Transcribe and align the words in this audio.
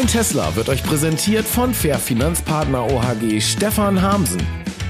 Moin 0.00 0.08
Tesla 0.08 0.56
wird 0.56 0.70
euch 0.70 0.82
präsentiert 0.82 1.44
von 1.44 1.74
Fair 1.74 1.98
Finanzpartner 1.98 2.90
OHG 2.90 3.38
Stefan 3.38 4.00
Hamsen, 4.00 4.40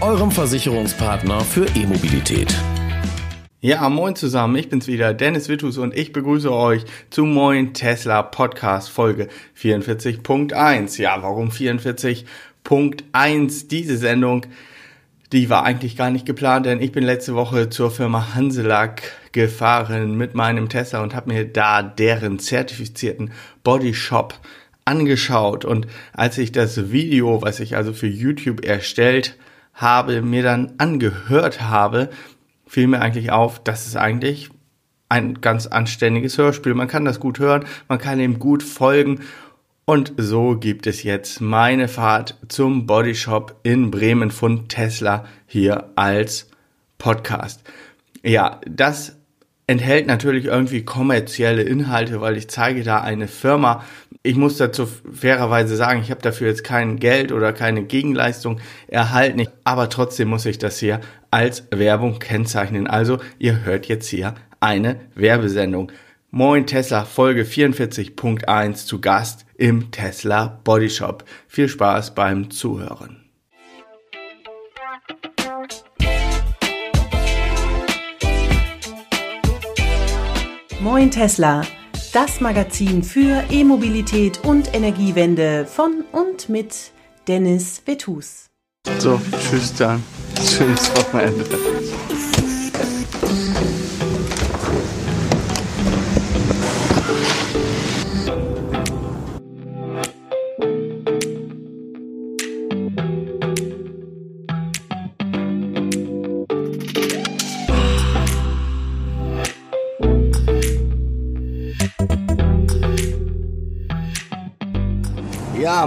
eurem 0.00 0.30
Versicherungspartner 0.30 1.40
für 1.40 1.66
E-Mobilität. 1.74 2.54
Ja, 3.60 3.88
moin 3.88 4.14
zusammen, 4.14 4.54
ich 4.54 4.68
bin's 4.68 4.86
wieder, 4.86 5.12
Dennis 5.12 5.48
Wittus 5.48 5.78
und 5.78 5.96
ich 5.96 6.12
begrüße 6.12 6.52
euch 6.52 6.84
zu 7.10 7.24
Moin 7.24 7.74
Tesla 7.74 8.22
Podcast 8.22 8.88
Folge 8.88 9.26
44.1. 9.60 11.02
Ja, 11.02 11.20
warum 11.20 11.48
44.1? 11.48 13.66
Diese 13.66 13.96
Sendung, 13.96 14.46
die 15.32 15.50
war 15.50 15.64
eigentlich 15.64 15.96
gar 15.96 16.10
nicht 16.10 16.24
geplant, 16.24 16.66
denn 16.66 16.80
ich 16.80 16.92
bin 16.92 17.02
letzte 17.02 17.34
Woche 17.34 17.68
zur 17.68 17.90
Firma 17.90 18.36
Hanselack 18.36 19.02
gefahren 19.32 20.16
mit 20.16 20.36
meinem 20.36 20.68
Tesla 20.68 21.02
und 21.02 21.16
habe 21.16 21.32
mir 21.32 21.46
da 21.46 21.82
deren 21.82 22.38
zertifizierten 22.38 23.32
Body 23.64 23.92
Shop 23.92 24.38
angeschaut 24.90 25.64
und 25.64 25.86
als 26.12 26.36
ich 26.36 26.50
das 26.50 26.90
Video, 26.90 27.42
was 27.42 27.60
ich 27.60 27.76
also 27.76 27.92
für 27.92 28.08
YouTube 28.08 28.64
erstellt 28.64 29.36
habe, 29.72 30.20
mir 30.20 30.42
dann 30.42 30.72
angehört 30.78 31.62
habe, 31.62 32.10
fiel 32.66 32.88
mir 32.88 33.00
eigentlich 33.00 33.30
auf, 33.30 33.62
dass 33.62 33.86
es 33.86 33.94
eigentlich 33.94 34.50
ein 35.08 35.40
ganz 35.40 35.66
anständiges 35.66 36.36
Hörspiel. 36.38 36.74
Man 36.74 36.88
kann 36.88 37.04
das 37.04 37.20
gut 37.20 37.38
hören, 37.38 37.64
man 37.88 37.98
kann 37.98 38.18
ihm 38.18 38.40
gut 38.40 38.64
folgen 38.64 39.20
und 39.84 40.12
so 40.16 40.56
gibt 40.56 40.86
es 40.86 41.04
jetzt 41.04 41.40
meine 41.40 41.88
Fahrt 41.88 42.36
zum 42.48 42.86
Bodyshop 42.86 43.56
in 43.62 43.90
Bremen 43.90 44.30
von 44.30 44.68
Tesla 44.68 45.24
hier 45.46 45.90
als 45.96 46.48
Podcast. 46.98 47.62
Ja, 48.22 48.60
das 48.68 49.16
enthält 49.70 50.08
natürlich 50.08 50.46
irgendwie 50.46 50.84
kommerzielle 50.84 51.62
Inhalte, 51.62 52.20
weil 52.20 52.36
ich 52.36 52.48
zeige 52.48 52.82
da 52.82 53.00
eine 53.00 53.28
Firma. 53.28 53.84
Ich 54.22 54.36
muss 54.36 54.58
dazu 54.58 54.86
fairerweise 54.86 55.76
sagen, 55.76 56.02
ich 56.02 56.10
habe 56.10 56.20
dafür 56.20 56.48
jetzt 56.48 56.62
kein 56.62 56.98
Geld 56.98 57.32
oder 57.32 57.54
keine 57.54 57.84
Gegenleistung 57.84 58.60
erhalten, 58.86 59.46
aber 59.64 59.88
trotzdem 59.88 60.28
muss 60.28 60.44
ich 60.44 60.58
das 60.58 60.78
hier 60.78 61.00
als 61.30 61.66
Werbung 61.70 62.18
kennzeichnen. 62.18 62.86
Also 62.86 63.18
ihr 63.38 63.64
hört 63.64 63.86
jetzt 63.86 64.08
hier 64.08 64.34
eine 64.60 65.00
Werbesendung. 65.14 65.90
Moin 66.30 66.66
Tesla 66.66 67.06
Folge 67.06 67.44
44.1 67.44 68.84
zu 68.84 69.00
Gast 69.00 69.46
im 69.56 69.90
Tesla 69.90 70.60
Body 70.64 70.90
Shop. 70.90 71.24
Viel 71.48 71.70
Spaß 71.70 72.14
beim 72.14 72.50
Zuhören. 72.50 73.24
Moin 80.80 81.10
Tesla, 81.10 81.62
das 82.12 82.40
Magazin 82.40 83.02
für 83.02 83.44
E-Mobilität 83.50 84.44
und 84.44 84.74
Energiewende 84.74 85.66
von 85.66 86.04
und 86.12 86.48
mit 86.48 86.92
Dennis 87.28 87.82
Vetus. 87.84 88.46
So, 88.98 89.20
tschüss 89.38 89.74
dann. 89.74 90.02
Schönes 90.42 90.90
Wochenende. 90.96 91.44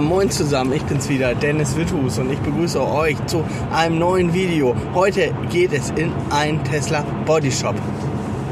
Moin 0.00 0.28
zusammen, 0.28 0.72
ich 0.72 0.82
bin's 0.82 1.08
wieder, 1.08 1.36
Dennis 1.36 1.76
Wittus 1.76 2.18
und 2.18 2.32
ich 2.32 2.38
begrüße 2.40 2.84
euch 2.84 3.16
zu 3.26 3.44
einem 3.72 3.98
neuen 3.98 4.34
Video. 4.34 4.74
Heute 4.92 5.32
geht 5.50 5.72
es 5.72 5.90
in 5.90 6.12
ein 6.30 6.64
Tesla 6.64 7.04
Body 7.24 7.52
Shop. 7.52 7.76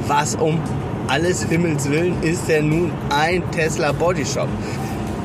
Was 0.07 0.37
um 0.37 0.61
alles 1.09 1.43
Himmels 1.43 1.91
Willen 1.91 2.23
ist 2.23 2.49
denn 2.49 2.69
nun 2.69 2.93
ein 3.11 3.43
Tesla 3.51 3.91
Body 3.91 4.25
Shop? 4.25 4.49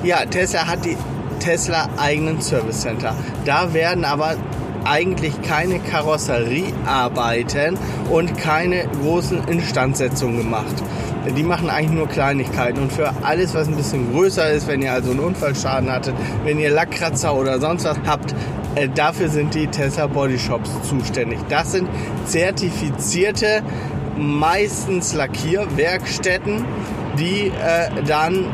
Ja, 0.04 0.26
Tesla 0.26 0.66
hat 0.66 0.86
die 0.86 0.98
Tesla 1.40 1.88
eigenen 1.98 2.42
Service 2.42 2.82
Center. 2.82 3.16
Da 3.46 3.74
werden 3.76 4.04
aber 4.04 4.38
eigentlich 4.86 5.40
keine 5.44 5.80
Karosseriearbeiten 5.80 7.78
und 8.10 8.36
keine 8.38 8.88
großen 9.02 9.48
Instandsetzungen 9.48 10.38
gemacht. 10.38 10.84
Die 11.36 11.44
machen 11.44 11.70
eigentlich 11.70 11.92
nur 11.92 12.08
Kleinigkeiten 12.08 12.80
und 12.80 12.92
für 12.92 13.12
alles, 13.24 13.54
was 13.54 13.68
ein 13.68 13.76
bisschen 13.76 14.12
größer 14.14 14.52
ist, 14.52 14.68
wenn 14.68 14.82
ihr 14.82 14.94
also 14.94 15.12
einen 15.12 15.20
Unfallschaden 15.20 15.92
hattet, 15.92 16.14
wenn 16.44 16.60
ihr 16.60 16.70
Lackkratzer 16.70 17.36
oder 17.36 17.60
sonst 17.60 17.86
was 17.86 17.98
habt, 18.06 18.34
äh, 18.76 18.88
dafür 18.90 19.30
sind 19.30 19.56
die 19.56 19.68
Tesla 19.68 20.08
Body 20.08 20.38
Shops 20.38 20.70
zuständig. 20.88 21.40
Das 21.50 21.72
sind 21.72 21.90
zertifizierte, 22.26 23.64
meistens 24.18 25.14
Lackierwerkstätten, 25.14 26.66
die 27.18 27.48
äh, 27.48 28.04
dann 28.06 28.46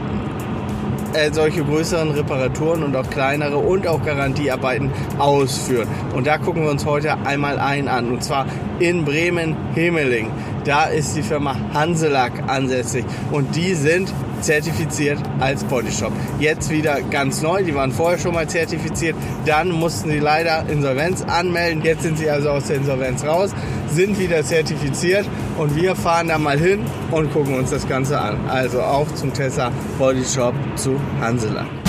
äh, 1.13 1.31
solche 1.31 1.63
größeren 1.63 2.11
Reparaturen 2.11 2.83
und 2.83 2.95
auch 2.95 3.09
kleinere 3.09 3.57
und 3.57 3.87
auch 3.87 4.03
Garantiearbeiten 4.03 4.91
ausführen. 5.19 5.87
Und 6.15 6.27
da 6.27 6.37
gucken 6.37 6.63
wir 6.63 6.71
uns 6.71 6.85
heute 6.85 7.17
einmal 7.25 7.59
ein 7.59 7.87
an. 7.87 8.11
Und 8.11 8.23
zwar 8.23 8.45
in 8.79 9.05
Bremen-Hemeling. 9.05 10.31
Da 10.65 10.85
ist 10.85 11.15
die 11.15 11.23
Firma 11.23 11.55
Hanselack 11.73 12.31
ansässig. 12.47 13.05
Und 13.31 13.55
die 13.55 13.73
sind 13.73 14.13
zertifiziert 14.43 15.19
als 15.39 15.63
Bodyshop. 15.63 16.11
Jetzt 16.39 16.69
wieder 16.69 17.01
ganz 17.01 17.41
neu, 17.41 17.63
die 17.63 17.73
waren 17.73 17.91
vorher 17.91 18.19
schon 18.19 18.33
mal 18.33 18.47
zertifiziert, 18.47 19.15
dann 19.45 19.71
mussten 19.71 20.09
sie 20.09 20.19
leider 20.19 20.65
Insolvenz 20.69 21.23
anmelden, 21.23 21.81
jetzt 21.83 22.03
sind 22.03 22.17
sie 22.17 22.29
also 22.29 22.49
aus 22.49 22.65
der 22.67 22.77
Insolvenz 22.77 23.23
raus, 23.23 23.51
sind 23.89 24.19
wieder 24.19 24.43
zertifiziert 24.43 25.25
und 25.57 25.75
wir 25.75 25.95
fahren 25.95 26.27
da 26.27 26.37
mal 26.37 26.59
hin 26.59 26.81
und 27.11 27.31
gucken 27.31 27.55
uns 27.55 27.69
das 27.69 27.87
Ganze 27.87 28.19
an. 28.19 28.37
Also 28.49 28.81
auf 28.81 29.13
zum 29.15 29.33
Tesla 29.33 29.71
Bodyshop 29.97 30.53
zu 30.75 30.99
Hansela. 31.21 31.82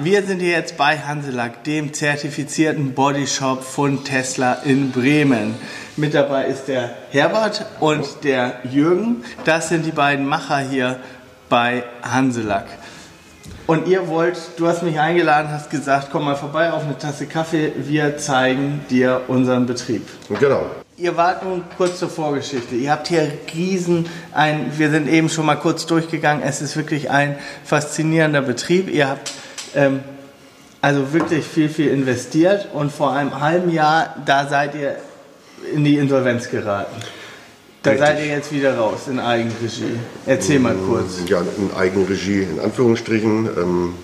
Wir 0.00 0.22
sind 0.22 0.38
hier 0.38 0.52
jetzt 0.52 0.76
bei 0.76 0.96
Hanselack, 0.96 1.64
dem 1.64 1.92
zertifizierten 1.92 2.94
Bodyshop 2.94 3.64
von 3.64 4.04
Tesla 4.04 4.52
in 4.64 4.92
Bremen. 4.92 5.56
Mit 5.96 6.14
dabei 6.14 6.46
ist 6.46 6.68
der 6.68 6.90
Herbert 7.10 7.66
und 7.80 8.06
der 8.22 8.60
Jürgen. 8.62 9.24
Das 9.44 9.70
sind 9.70 9.84
die 9.84 9.90
beiden 9.90 10.24
Macher 10.24 10.60
hier 10.60 11.00
bei 11.48 11.82
Hanselack. 12.02 12.66
Und 13.66 13.88
ihr 13.88 14.06
wollt, 14.06 14.38
du 14.56 14.68
hast 14.68 14.84
mich 14.84 15.00
eingeladen, 15.00 15.50
hast 15.50 15.68
gesagt, 15.68 16.10
komm 16.12 16.26
mal 16.26 16.36
vorbei 16.36 16.70
auf 16.70 16.84
eine 16.84 16.96
Tasse 16.96 17.26
Kaffee, 17.26 17.72
wir 17.76 18.18
zeigen 18.18 18.82
dir 18.90 19.22
unseren 19.26 19.66
Betrieb. 19.66 20.06
Genau. 20.38 20.66
Ihr 20.96 21.16
wart 21.16 21.42
nun 21.42 21.64
kurz 21.76 21.98
zur 21.98 22.08
Vorgeschichte. 22.08 22.76
Ihr 22.76 22.92
habt 22.92 23.08
hier 23.08 23.32
riesen, 23.52 24.06
ein, 24.32 24.78
wir 24.78 24.90
sind 24.90 25.08
eben 25.08 25.28
schon 25.28 25.44
mal 25.44 25.56
kurz 25.56 25.86
durchgegangen, 25.86 26.44
es 26.44 26.62
ist 26.62 26.76
wirklich 26.76 27.10
ein 27.10 27.36
faszinierender 27.64 28.42
Betrieb. 28.42 28.88
Ihr 28.88 29.08
habt 29.08 29.32
ähm, 29.74 30.00
also 30.80 31.12
wirklich 31.12 31.44
viel, 31.44 31.68
viel 31.68 31.90
investiert 31.90 32.68
und 32.72 32.92
vor 32.92 33.12
einem 33.12 33.40
halben 33.40 33.70
Jahr, 33.70 34.16
da 34.24 34.46
seid 34.48 34.74
ihr 34.74 34.96
in 35.74 35.84
die 35.84 35.96
Insolvenz 35.96 36.48
geraten. 36.50 36.96
Da 37.82 37.90
Richtig. 37.90 38.08
seid 38.08 38.18
ihr 38.20 38.26
jetzt 38.26 38.52
wieder 38.52 38.76
raus 38.76 39.08
in 39.08 39.20
Eigenregie. 39.20 39.98
Erzähl 40.26 40.58
mal 40.58 40.74
kurz. 40.74 41.20
Ja, 41.26 41.40
in 41.40 41.70
Eigenregie, 41.76 42.42
in 42.42 42.60
Anführungsstrichen. 42.60 43.48
Ähm, 43.56 43.94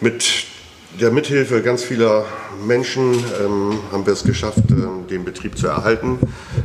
mit 0.00 0.46
der 0.98 1.12
Mithilfe 1.12 1.62
ganz 1.62 1.84
vieler 1.84 2.24
Menschen 2.66 3.12
ähm, 3.12 3.78
haben 3.92 4.06
wir 4.06 4.12
es 4.12 4.24
geschafft, 4.24 4.70
ähm, 4.70 5.06
den 5.08 5.24
Betrieb 5.24 5.56
zu 5.56 5.68
erhalten, 5.68 6.18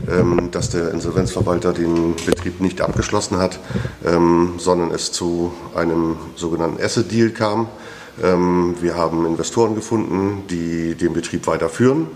ähm, 0.10 0.50
dass 0.52 0.70
der 0.70 0.92
Insolvenzverwalter 0.92 1.74
den 1.74 2.16
Betrieb 2.26 2.60
nicht 2.60 2.82
abgeschlossen 2.82 3.38
hat, 3.38 3.60
ähm, 4.04 4.56
sondern 4.58 4.92
es 4.92 5.12
zu 5.12 5.54
einem 5.76 6.18
sogenannten 6.36 6.84
Asset-Deal 6.84 7.30
kam. 7.30 7.68
Ähm, 8.24 8.76
wir 8.80 8.96
haben 8.96 9.26
Investoren 9.26 9.76
gefunden, 9.76 10.44
die 10.50 10.96
den 10.96 11.14
Betrieb 11.14 11.48
weiterführen. 11.48 12.08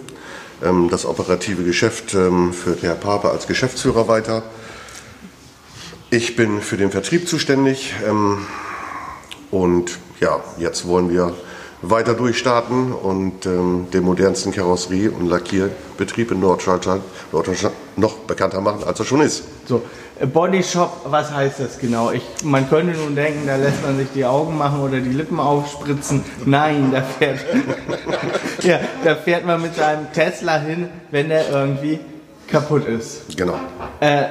Ähm, 0.64 0.88
das 0.90 1.06
operative 1.06 1.64
Geschäft 1.64 2.14
ähm, 2.14 2.54
führt 2.54 2.84
Herr 2.84 2.96
Pape 2.96 3.30
als 3.30 3.48
Geschäftsführer 3.48 4.08
weiter. 4.08 4.44
Ich 6.10 6.36
bin 6.36 6.62
für 6.62 6.78
den 6.78 6.90
Vertrieb 6.90 7.28
zuständig 7.28 7.94
und 9.52 10.00
ja, 10.20 10.44
jetzt 10.58 10.88
wollen 10.88 11.12
wir 11.12 11.36
weiter 11.84 12.16
durchstarten 12.16 12.92
und 12.94 13.46
den 13.46 14.04
modernsten 14.04 14.52
Karosserie- 14.52 15.12
und 15.12 15.28
Lackierbetrieb 15.28 16.32
in 16.32 16.40
Norddeutschland, 16.40 17.04
Norddeutschland 17.32 17.76
noch 17.96 18.18
bekannter 18.18 18.60
machen, 18.60 18.86
als 18.86 18.98
er 18.98 19.06
schon 19.06 19.22
ist. 19.22 19.44
So, 19.68 19.84
Body 20.26 20.62
Shop, 20.62 21.06
was 21.06 21.32
heißt 21.32 21.62
das 21.62 21.80
genau? 21.80 22.12
Ich, 22.12 22.24
man 22.44 22.70
könnte 22.70 22.98
nun 22.98 23.16
denken, 23.16 23.48
da 23.48 23.56
lässt 23.56 23.82
man 23.84 23.98
sich 23.98 24.10
die 24.14 24.26
Augen 24.26 24.58
machen 24.58 24.82
oder 24.82 25.00
die 25.00 25.12
Lippen 25.12 25.40
aufspritzen. 25.40 26.24
Nein, 26.46 26.92
da 26.92 27.02
fährt, 27.02 27.40
ja, 28.62 28.80
da 29.04 29.16
fährt 29.16 29.46
man 29.46 29.62
mit 29.62 29.76
seinem 29.76 30.12
Tesla 30.12 30.60
hin, 30.60 30.90
wenn 31.12 31.30
der 31.30 31.50
irgendwie 31.50 32.00
kaputt 32.48 32.86
ist. 32.86 33.38
Genau. 33.38 33.56
Äh, 34.02 34.24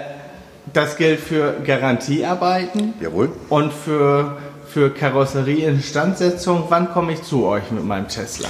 das 0.75 0.97
gilt 0.97 1.21
für 1.21 1.55
Garantiearbeiten 1.65 2.93
Jawohl. 3.01 3.31
und 3.49 3.73
für, 3.73 4.37
für 4.67 4.91
Karosserieinstandsetzung. 4.91 6.65
Wann 6.69 6.93
komme 6.93 7.13
ich 7.13 7.23
zu 7.23 7.47
euch 7.47 7.71
mit 7.71 7.85
meinem 7.85 8.09
Tesla? 8.09 8.49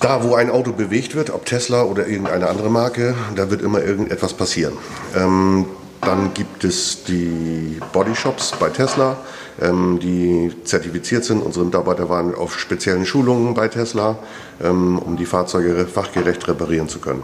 Da, 0.00 0.22
wo 0.22 0.34
ein 0.34 0.50
Auto 0.50 0.72
bewegt 0.72 1.14
wird, 1.14 1.30
ob 1.30 1.46
Tesla 1.46 1.84
oder 1.84 2.06
irgendeine 2.06 2.48
andere 2.48 2.68
Marke, 2.68 3.14
da 3.34 3.50
wird 3.50 3.62
immer 3.62 3.82
irgendetwas 3.82 4.34
passieren. 4.34 4.74
Ähm, 5.16 5.64
dann 6.06 6.32
gibt 6.34 6.62
es 6.62 7.02
die 7.04 7.80
Bodyshops 7.92 8.52
bei 8.60 8.70
Tesla, 8.70 9.16
ähm, 9.60 9.98
die 9.98 10.52
zertifiziert 10.64 11.24
sind. 11.24 11.42
Unsere 11.42 11.64
Mitarbeiter 11.64 12.08
waren 12.08 12.34
auf 12.34 12.58
speziellen 12.58 13.04
Schulungen 13.04 13.54
bei 13.54 13.66
Tesla, 13.66 14.16
ähm, 14.62 14.98
um 14.98 15.16
die 15.16 15.26
Fahrzeuge 15.26 15.86
fachgerecht 15.86 16.46
reparieren 16.46 16.88
zu 16.88 17.00
können. 17.00 17.22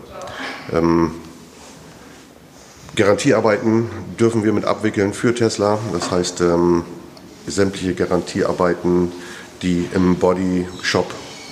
Ähm, 0.72 1.12
Garantiearbeiten 2.96 3.88
dürfen 4.18 4.42
wir 4.42 4.52
mit 4.52 4.64
abwickeln 4.64 5.14
für 5.14 5.32
Tesla. 5.34 5.78
Das 5.92 6.10
heißt, 6.10 6.40
ähm, 6.40 6.84
sämtliche 7.46 7.94
Garantiearbeiten, 7.94 9.12
die 9.62 9.88
im 9.94 10.16
Body-Shop 10.16 11.06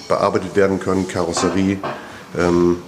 bearbeitet 0.08 0.56
werden 0.56 0.80
können, 0.80 1.06
Karosserie, 1.06 1.78
ähm, 2.36 2.82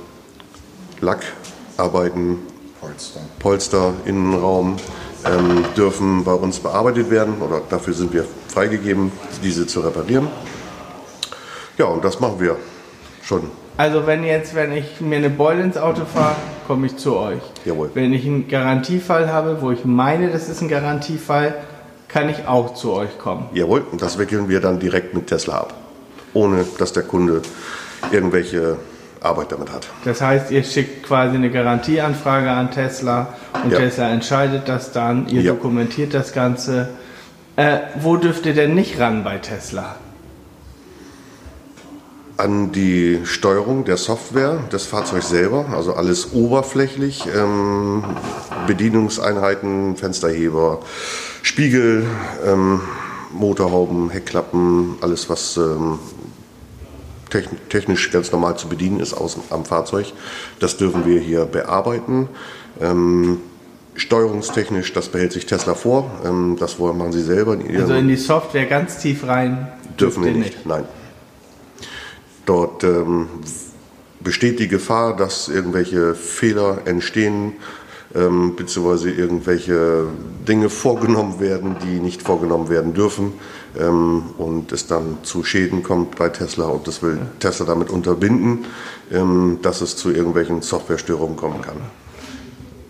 Lackarbeiten, 1.00 2.51
Polster. 2.82 3.20
Polster, 3.38 3.94
Innenraum, 4.06 4.76
ähm, 5.24 5.64
dürfen 5.76 6.24
bei 6.24 6.32
uns 6.32 6.58
bearbeitet 6.58 7.10
werden 7.10 7.40
oder 7.40 7.60
dafür 7.68 7.94
sind 7.94 8.12
wir 8.12 8.26
freigegeben, 8.48 9.12
diese 9.44 9.68
zu 9.68 9.80
reparieren. 9.82 10.26
Ja, 11.78 11.84
und 11.84 12.04
das 12.04 12.18
machen 12.18 12.40
wir 12.40 12.56
schon. 13.22 13.42
Also 13.76 14.04
wenn 14.08 14.24
jetzt, 14.24 14.56
wenn 14.56 14.72
ich 14.72 15.00
mir 15.00 15.16
eine 15.16 15.30
Beule 15.30 15.62
ins 15.62 15.76
Auto 15.76 16.04
fahre, 16.04 16.34
komme 16.66 16.86
ich 16.86 16.96
zu 16.96 17.16
euch. 17.16 17.40
Jawohl. 17.64 17.90
Wenn 17.94 18.12
ich 18.12 18.26
einen 18.26 18.48
Garantiefall 18.48 19.32
habe, 19.32 19.58
wo 19.60 19.70
ich 19.70 19.84
meine, 19.84 20.32
das 20.32 20.48
ist 20.48 20.60
ein 20.60 20.68
Garantiefall, 20.68 21.54
kann 22.08 22.28
ich 22.28 22.48
auch 22.48 22.74
zu 22.74 22.94
euch 22.94 23.16
kommen. 23.16 23.48
Jawohl, 23.54 23.84
und 23.92 24.02
das 24.02 24.18
wickeln 24.18 24.48
wir 24.48 24.60
dann 24.60 24.80
direkt 24.80 25.14
mit 25.14 25.28
Tesla 25.28 25.60
ab, 25.60 25.74
ohne 26.34 26.64
dass 26.78 26.92
der 26.92 27.04
Kunde 27.04 27.42
irgendwelche 28.10 28.76
Arbeit 29.22 29.52
damit 29.52 29.72
hat. 29.72 29.86
Das 30.04 30.20
heißt, 30.20 30.50
ihr 30.50 30.64
schickt 30.64 31.04
quasi 31.04 31.36
eine 31.36 31.50
Garantieanfrage 31.50 32.50
an 32.50 32.70
Tesla 32.70 33.34
und 33.64 33.70
Ja. 33.72 33.78
Tesla 33.78 34.08
entscheidet 34.10 34.68
das 34.68 34.92
dann, 34.92 35.28
ihr 35.28 35.42
Ja. 35.42 35.52
dokumentiert 35.52 36.14
das 36.14 36.32
Ganze. 36.32 36.88
Äh, 37.56 37.78
wo 38.00 38.16
dürft 38.16 38.46
ihr 38.46 38.54
denn 38.54 38.74
nicht 38.74 38.98
ran 38.98 39.24
bei 39.24 39.38
Tesla? 39.38 39.96
An 42.38 42.72
die 42.72 43.20
Steuerung 43.24 43.84
der 43.84 43.98
Software 43.98 44.58
des 44.72 44.86
Fahrzeugs 44.86 45.28
selber, 45.28 45.66
also 45.76 45.92
alles 45.94 46.32
oberflächlich, 46.32 47.26
ähm, 47.36 48.02
Bedienungseinheiten, 48.66 49.96
Fensterheber, 49.96 50.80
Spiegel, 51.42 52.06
ähm, 52.46 52.80
Motorhauben, 53.32 54.10
Heckklappen, 54.10 54.96
alles 55.02 55.28
was 55.28 55.56
ähm, 55.56 55.98
technisch 57.68 58.10
ganz 58.10 58.32
normal 58.32 58.56
zu 58.56 58.68
bedienen 58.68 59.00
ist 59.00 59.14
außen 59.14 59.42
am 59.50 59.64
Fahrzeug, 59.64 60.12
das 60.60 60.76
dürfen 60.76 61.06
wir 61.06 61.20
hier 61.20 61.44
bearbeiten. 61.44 62.28
Ähm, 62.80 63.40
steuerungstechnisch, 63.94 64.92
das 64.92 65.08
behält 65.08 65.32
sich 65.32 65.46
Tesla 65.46 65.74
vor, 65.74 66.10
ähm, 66.24 66.56
das 66.58 66.78
wollen 66.78 66.98
machen 66.98 67.12
sie 67.12 67.22
selber 67.22 67.54
in 67.54 67.76
Also 67.80 67.94
in 67.94 68.08
die 68.08 68.16
Software 68.16 68.66
ganz 68.66 68.98
tief 68.98 69.26
rein 69.26 69.68
Dürfen 69.98 70.24
wir 70.24 70.32
ihr 70.32 70.38
nicht, 70.38 70.66
nein. 70.66 70.84
Dort 72.46 72.82
ähm, 72.84 73.28
besteht 74.20 74.58
die 74.58 74.68
Gefahr, 74.68 75.16
dass 75.16 75.48
irgendwelche 75.48 76.14
Fehler 76.14 76.82
entstehen, 76.86 77.54
ähm, 78.14 78.56
beziehungsweise 78.56 79.10
irgendwelche 79.10 80.06
Dinge 80.46 80.68
vorgenommen 80.68 81.40
werden, 81.40 81.76
die 81.82 82.00
nicht 82.00 82.22
vorgenommen 82.22 82.68
werden 82.68 82.94
dürfen 82.94 83.32
ähm, 83.78 84.22
und 84.38 84.72
es 84.72 84.86
dann 84.86 85.18
zu 85.22 85.44
Schäden 85.44 85.82
kommt 85.82 86.16
bei 86.16 86.28
Tesla 86.28 86.66
und 86.66 86.86
das 86.86 87.02
will 87.02 87.18
Tesla 87.38 87.66
damit 87.66 87.90
unterbinden, 87.90 88.66
ähm, 89.10 89.60
dass 89.62 89.80
es 89.80 89.96
zu 89.96 90.10
irgendwelchen 90.10 90.62
Softwarestörungen 90.62 91.36
kommen 91.36 91.62
kann. 91.62 91.76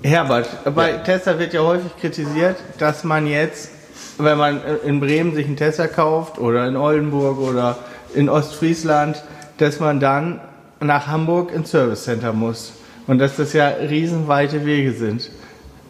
Herbert, 0.03 0.49
bei 0.75 0.95
Tesla 0.95 1.39
wird 1.39 1.53
ja 1.53 1.63
häufig 1.63 1.97
kritisiert, 2.01 2.57
dass 2.79 3.05
man 3.05 3.29
jetzt, 3.29 3.71
wenn 4.19 4.37
man 4.37 4.61
in 4.85 4.99
Bremen 4.99 5.35
sich 5.35 5.47
einen 5.47 5.57
Tesla 5.57 5.87
kauft 5.87 6.39
oder 6.39 6.67
in 6.67 6.77
Oldenburg 6.77 7.39
oder 7.39 7.79
in 8.13 8.29
Ostfriesland, 8.29 9.23
dass 9.59 9.79
man 9.79 10.01
dann 10.01 10.41
nach 10.81 11.07
Hamburg 11.07 11.53
ins 11.53 11.71
Service 11.71 12.03
Center 12.03 12.33
muss 12.33 12.73
und 13.07 13.19
dass 13.19 13.37
das 13.37 13.53
ja 13.53 13.69
riesenweite 13.69 14.65
Wege 14.65 14.93
sind. 14.93 15.31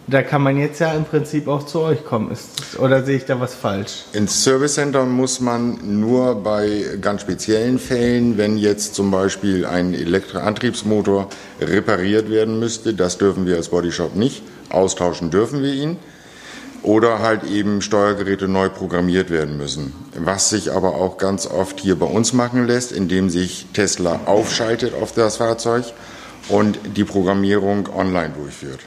Da 0.08 0.22
kann 0.22 0.42
man 0.42 0.58
jetzt 0.58 0.80
ja 0.80 0.92
im 0.94 1.04
Prinzip 1.04 1.46
auch 1.46 1.64
zu 1.64 1.80
euch 1.80 2.04
kommen. 2.04 2.32
Ist 2.32 2.78
oder 2.78 3.04
sehe 3.04 3.16
ich 3.16 3.24
da 3.24 3.38
was 3.38 3.54
falsch? 3.54 4.04
Ins 4.12 4.42
Service 4.42 4.74
Center 4.74 5.04
muss 5.04 5.40
man 5.40 6.00
nur 6.00 6.34
bei 6.42 6.98
ganz 7.00 7.20
speziellen 7.22 7.78
Fällen, 7.78 8.36
wenn 8.36 8.58
jetzt 8.58 8.96
zum 8.96 9.12
Beispiel 9.12 9.64
ein 9.64 9.94
Elektroantriebsmotor 9.94 11.28
repariert 11.60 12.30
werden 12.30 12.58
müsste, 12.58 12.94
das 12.94 13.16
dürfen 13.16 13.46
wir 13.46 13.56
als 13.56 13.68
Bodyshop 13.68 14.16
nicht, 14.16 14.42
austauschen 14.70 15.30
dürfen 15.30 15.62
wir 15.62 15.72
ihn. 15.72 15.96
Oder 16.82 17.20
halt 17.20 17.44
eben 17.44 17.80
Steuergeräte 17.80 18.48
neu 18.48 18.68
programmiert 18.68 19.30
werden 19.30 19.56
müssen. 19.56 19.92
Was 20.18 20.50
sich 20.50 20.72
aber 20.72 20.96
auch 20.96 21.16
ganz 21.16 21.46
oft 21.46 21.78
hier 21.78 21.94
bei 21.94 22.06
uns 22.06 22.32
machen 22.32 22.66
lässt, 22.66 22.90
indem 22.90 23.30
sich 23.30 23.66
Tesla 23.72 24.18
aufschaltet 24.26 24.92
auf 25.00 25.12
das 25.12 25.36
Fahrzeug 25.36 25.84
und 26.48 26.78
die 26.96 27.04
Programmierung 27.04 27.88
online 27.94 28.30
durchführt. 28.30 28.80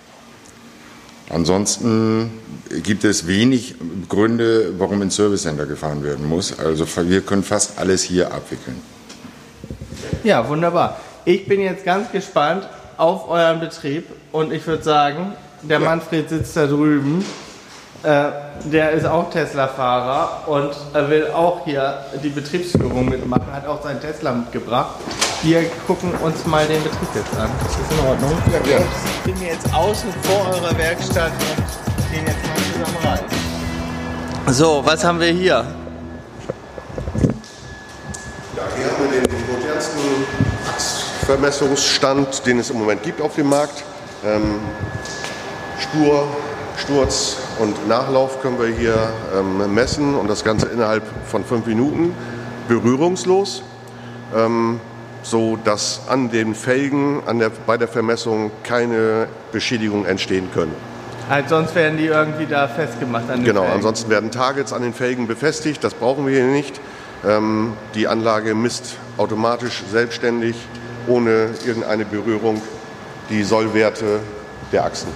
Ansonsten 1.30 2.31
gibt 2.84 3.04
es 3.04 3.25
wenig 3.25 3.75
Gründe, 4.07 4.74
warum 4.78 5.02
ins 5.02 5.16
Service 5.16 5.42
Center 5.42 5.66
gefahren 5.66 6.04
werden 6.04 6.28
muss. 6.28 6.57
Also 6.60 6.86
wir 7.07 7.22
können 7.22 7.44
fast 7.44 7.80
alles 7.80 8.04
hier 8.04 8.31
abwickeln. 8.31 8.80
Ja, 10.24 10.48
wunderbar. 10.48 11.00
Ich 11.25 11.48
bin 11.48 11.62
jetzt 11.62 11.84
ganz 11.84 12.12
gespannt 12.12 12.68
auf 12.98 13.28
euren 13.28 13.60
Betrieb 13.60 14.06
und 14.31 14.53
ich 14.53 14.65
würde 14.68 14.84
sagen, 14.84 15.34
der 15.63 15.80
Manfred 15.80 16.30
sitzt 16.30 16.56
da 16.56 16.68
drüben. 16.68 17.25
Äh, 18.04 18.25
der 18.66 18.92
ist 18.92 19.06
auch 19.06 19.30
Tesla-Fahrer 19.32 20.44
und 20.48 20.72
er 20.94 21.10
will 21.10 21.28
auch 21.34 21.66
hier 21.66 22.06
die 22.24 22.30
Betriebsführung 22.30 23.10
mitmachen, 23.10 23.52
hat 23.52 23.68
auch 23.68 23.82
seinen 23.84 24.00
Tesla 24.00 24.32
mitgebracht. 24.32 24.96
Wir 25.42 25.64
gucken 25.88 26.12
uns 26.24 26.46
mal 26.46 26.66
den 26.68 26.82
Betrieb 26.84 27.10
jetzt 27.14 27.36
an. 27.38 27.50
Ist 27.68 27.78
das 27.80 27.98
in 27.98 28.06
Ordnung? 28.08 28.32
Ja, 28.70 28.78
Ich 29.25 29.34
bin 29.34 29.42
jetzt 29.46 29.74
außen 29.74 30.10
vor 30.24 30.48
eurer 30.54 30.78
Werkstatt 30.78 31.32
und 31.32 32.12
gehen 32.12 32.25
jetzt 32.25 32.48
mal 32.48 32.56
zusammen 32.86 32.98
rein. 33.06 34.54
So, 34.54 34.82
was 34.86 35.04
haben 35.04 35.20
wir 35.20 35.32
hier? 35.32 35.66
Ja, 38.56 38.64
hier 38.78 38.86
haben 38.86 39.12
wir 39.12 39.22
den 39.22 39.56
modernsten 39.56 40.00
Achsvermessungsstand, 40.70 42.46
den 42.46 42.60
es 42.60 42.70
im 42.70 42.78
Moment 42.80 43.04
gibt 43.04 43.20
auf 43.22 43.36
dem 43.36 43.50
Markt. 43.50 43.84
Ähm, 44.24 44.60
Spur, 45.80 46.28
Sturz 46.78 47.38
und 47.60 47.88
Nachlauf 47.88 48.42
können 48.42 48.60
wir 48.60 48.68
hier 48.68 48.96
ähm, 49.38 49.74
messen 49.74 50.16
und 50.16 50.30
das 50.30 50.44
Ganze 50.44 50.68
innerhalb 50.68 51.04
von 51.26 51.44
fünf 51.46 51.66
Minuten 51.66 52.14
berührungslos, 52.68 53.64
ähm, 54.36 54.80
so 55.24 55.58
dass 55.64 56.02
an 56.10 56.30
den 56.30 56.54
Felgen 56.56 57.22
an 57.26 57.40
der, 57.40 57.52
bei 57.66 57.78
der 57.78 57.88
Vermessung 57.88 58.52
keine 58.64 59.28
Beschädigungen 59.52 60.06
entstehen 60.06 60.50
können. 60.54 60.74
Halt, 61.30 61.50
sonst 61.50 61.74
werden 61.74 61.98
die 61.98 62.06
irgendwie 62.06 62.46
da 62.46 62.68
festgemacht 62.68 63.30
an 63.30 63.38
den 63.40 63.46
Genau, 63.46 63.62
Felgen. 63.62 63.76
ansonsten 63.78 64.10
werden 64.10 64.32
Targets 64.32 64.74
an 64.74 64.84
den 64.84 64.94
Felgen 64.94 65.26
befestigt, 65.28 65.84
das 65.84 65.94
brauchen 65.94 66.28
wir 66.28 66.34
hier 66.36 66.52
nicht. 66.52 66.80
Ähm, 67.28 67.74
die 67.96 68.08
Anlage 68.08 68.54
misst 68.54 68.98
automatisch 69.18 69.82
selbstständig, 69.92 70.56
ohne 71.08 71.50
irgendeine 71.66 72.06
Berührung, 72.06 72.62
die 73.30 73.44
Sollwerte 73.44 74.20
der 74.72 74.86
Achsen. 74.86 75.08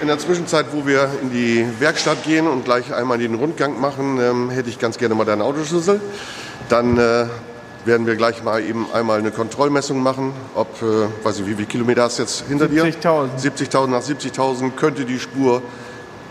In 0.00 0.08
der 0.08 0.18
Zwischenzeit, 0.18 0.66
wo 0.72 0.86
wir 0.86 1.08
in 1.22 1.30
die 1.30 1.66
Werkstatt 1.78 2.24
gehen 2.24 2.46
und 2.46 2.64
gleich 2.64 2.92
einmal 2.92 3.16
den 3.18 3.34
Rundgang 3.34 3.80
machen, 3.80 4.18
ähm, 4.20 4.50
hätte 4.50 4.68
ich 4.68 4.78
ganz 4.78 4.98
gerne 4.98 5.14
mal 5.14 5.24
deinen 5.24 5.40
Autoschlüssel. 5.40 6.00
Dann 6.68 6.98
äh, 6.98 7.26
werden 7.84 8.06
wir 8.06 8.16
gleich 8.16 8.42
mal 8.42 8.62
eben 8.62 8.86
einmal 8.92 9.18
eine 9.18 9.30
Kontrollmessung 9.30 10.02
machen, 10.02 10.32
ob, 10.54 10.68
äh, 10.82 11.06
weiß 11.24 11.38
ich, 11.40 11.46
wie 11.46 11.54
viele 11.54 11.66
Kilometer 11.66 12.02
hast 12.02 12.18
du 12.18 12.22
jetzt 12.24 12.44
hinter 12.48 12.68
dir? 12.68 12.84
70.000. 12.84 13.28
70.000 13.40 13.86
nach 13.86 14.02
70.000 14.02 14.72
könnte 14.72 15.04
die 15.04 15.18
Spur 15.18 15.62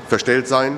verstellt 0.08 0.48
sein. 0.48 0.78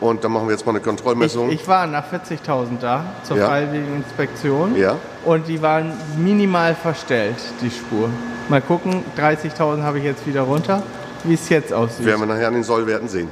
Und 0.00 0.24
dann 0.24 0.32
machen 0.32 0.48
wir 0.48 0.52
jetzt 0.52 0.66
mal 0.66 0.72
eine 0.72 0.80
Kontrollmessung. 0.80 1.50
Ich, 1.50 1.60
ich 1.62 1.68
war 1.68 1.86
nach 1.86 2.04
40.000 2.12 2.78
da 2.80 3.04
zur 3.22 3.36
Ja. 3.36 3.46
freiwilligen 3.46 3.96
Inspektion. 3.96 4.76
Ja. 4.76 4.96
Und 5.24 5.46
die 5.46 5.62
waren 5.62 5.92
minimal 6.18 6.74
verstellt, 6.74 7.36
die 7.60 7.70
Spur. 7.70 8.08
Mal 8.48 8.60
gucken, 8.60 9.04
30.000 9.16 9.82
habe 9.82 9.98
ich 9.98 10.04
jetzt 10.04 10.26
wieder 10.26 10.42
runter, 10.42 10.82
wie 11.24 11.34
es 11.34 11.48
jetzt 11.48 11.72
aussieht. 11.72 12.04
werden 12.06 12.20
wir 12.20 12.26
nachher 12.26 12.48
an 12.48 12.54
den 12.54 12.64
Sollwerten 12.64 13.08
sehen. 13.08 13.28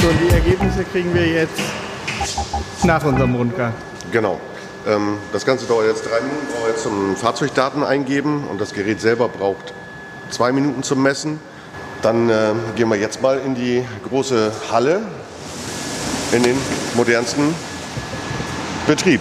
So, 0.00 0.10
die 0.22 0.34
Ergebnisse 0.34 0.84
kriegen 0.84 1.14
wir 1.14 1.26
jetzt 1.26 1.60
nach 2.82 3.04
unserem 3.04 3.34
Rundgang. 3.34 3.74
Genau. 4.10 4.40
Ähm, 4.86 5.18
das 5.32 5.44
Ganze 5.44 5.66
dauert 5.66 5.86
jetzt 5.86 6.04
drei 6.04 6.20
Minuten, 6.20 6.46
brauchen 6.46 6.62
wir 6.62 6.70
jetzt 6.70 6.82
zum 6.82 7.16
Fahrzeugdaten 7.16 7.82
eingeben 7.84 8.44
und 8.50 8.60
das 8.60 8.72
Gerät 8.72 9.00
selber 9.00 9.28
braucht 9.28 9.74
zwei 10.30 10.52
Minuten 10.52 10.82
zum 10.82 11.02
Messen. 11.02 11.40
Dann 12.02 12.28
ähm, 12.28 12.60
gehen 12.76 12.88
wir 12.88 12.96
jetzt 12.96 13.22
mal 13.22 13.38
in 13.38 13.54
die 13.54 13.82
große 14.08 14.52
Halle, 14.70 15.02
in 16.34 16.42
den 16.42 16.56
modernsten 16.94 17.54
Betrieb. 18.86 19.20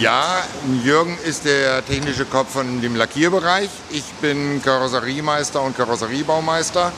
Ja, 0.00 0.42
Jürgen 0.82 1.16
ist 1.24 1.44
der 1.44 1.84
technische 1.84 2.24
Kopf 2.24 2.52
von 2.52 2.80
dem 2.80 2.96
Lackierbereich. 2.96 3.68
Ich 3.90 4.04
bin 4.20 4.60
Karosseriemeister 4.62 5.62
und 5.62 5.76
Karosseriebaumeister 5.76 6.92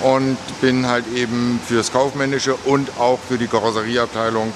und 0.00 0.36
bin 0.60 0.86
halt 0.86 1.04
eben 1.14 1.60
fürs 1.66 1.92
Kaufmännische 1.92 2.54
und 2.64 2.90
auch 2.98 3.18
für 3.26 3.38
die 3.38 3.46
Karosserieabteilung 3.46 4.52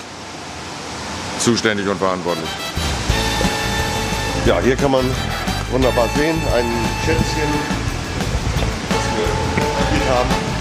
zuständig 1.39 1.89
und 1.89 1.99
verantwortlich. 1.99 2.51
Ja, 4.47 4.61
hier 4.61 4.77
kann 4.77 4.91
man 4.91 5.05
wunderbar 5.71 6.09
sehen, 6.17 6.37
ein 6.55 6.71
Schätzchen, 7.05 7.49
das 8.91 9.99
wir 9.99 10.15
haben. 10.15 10.54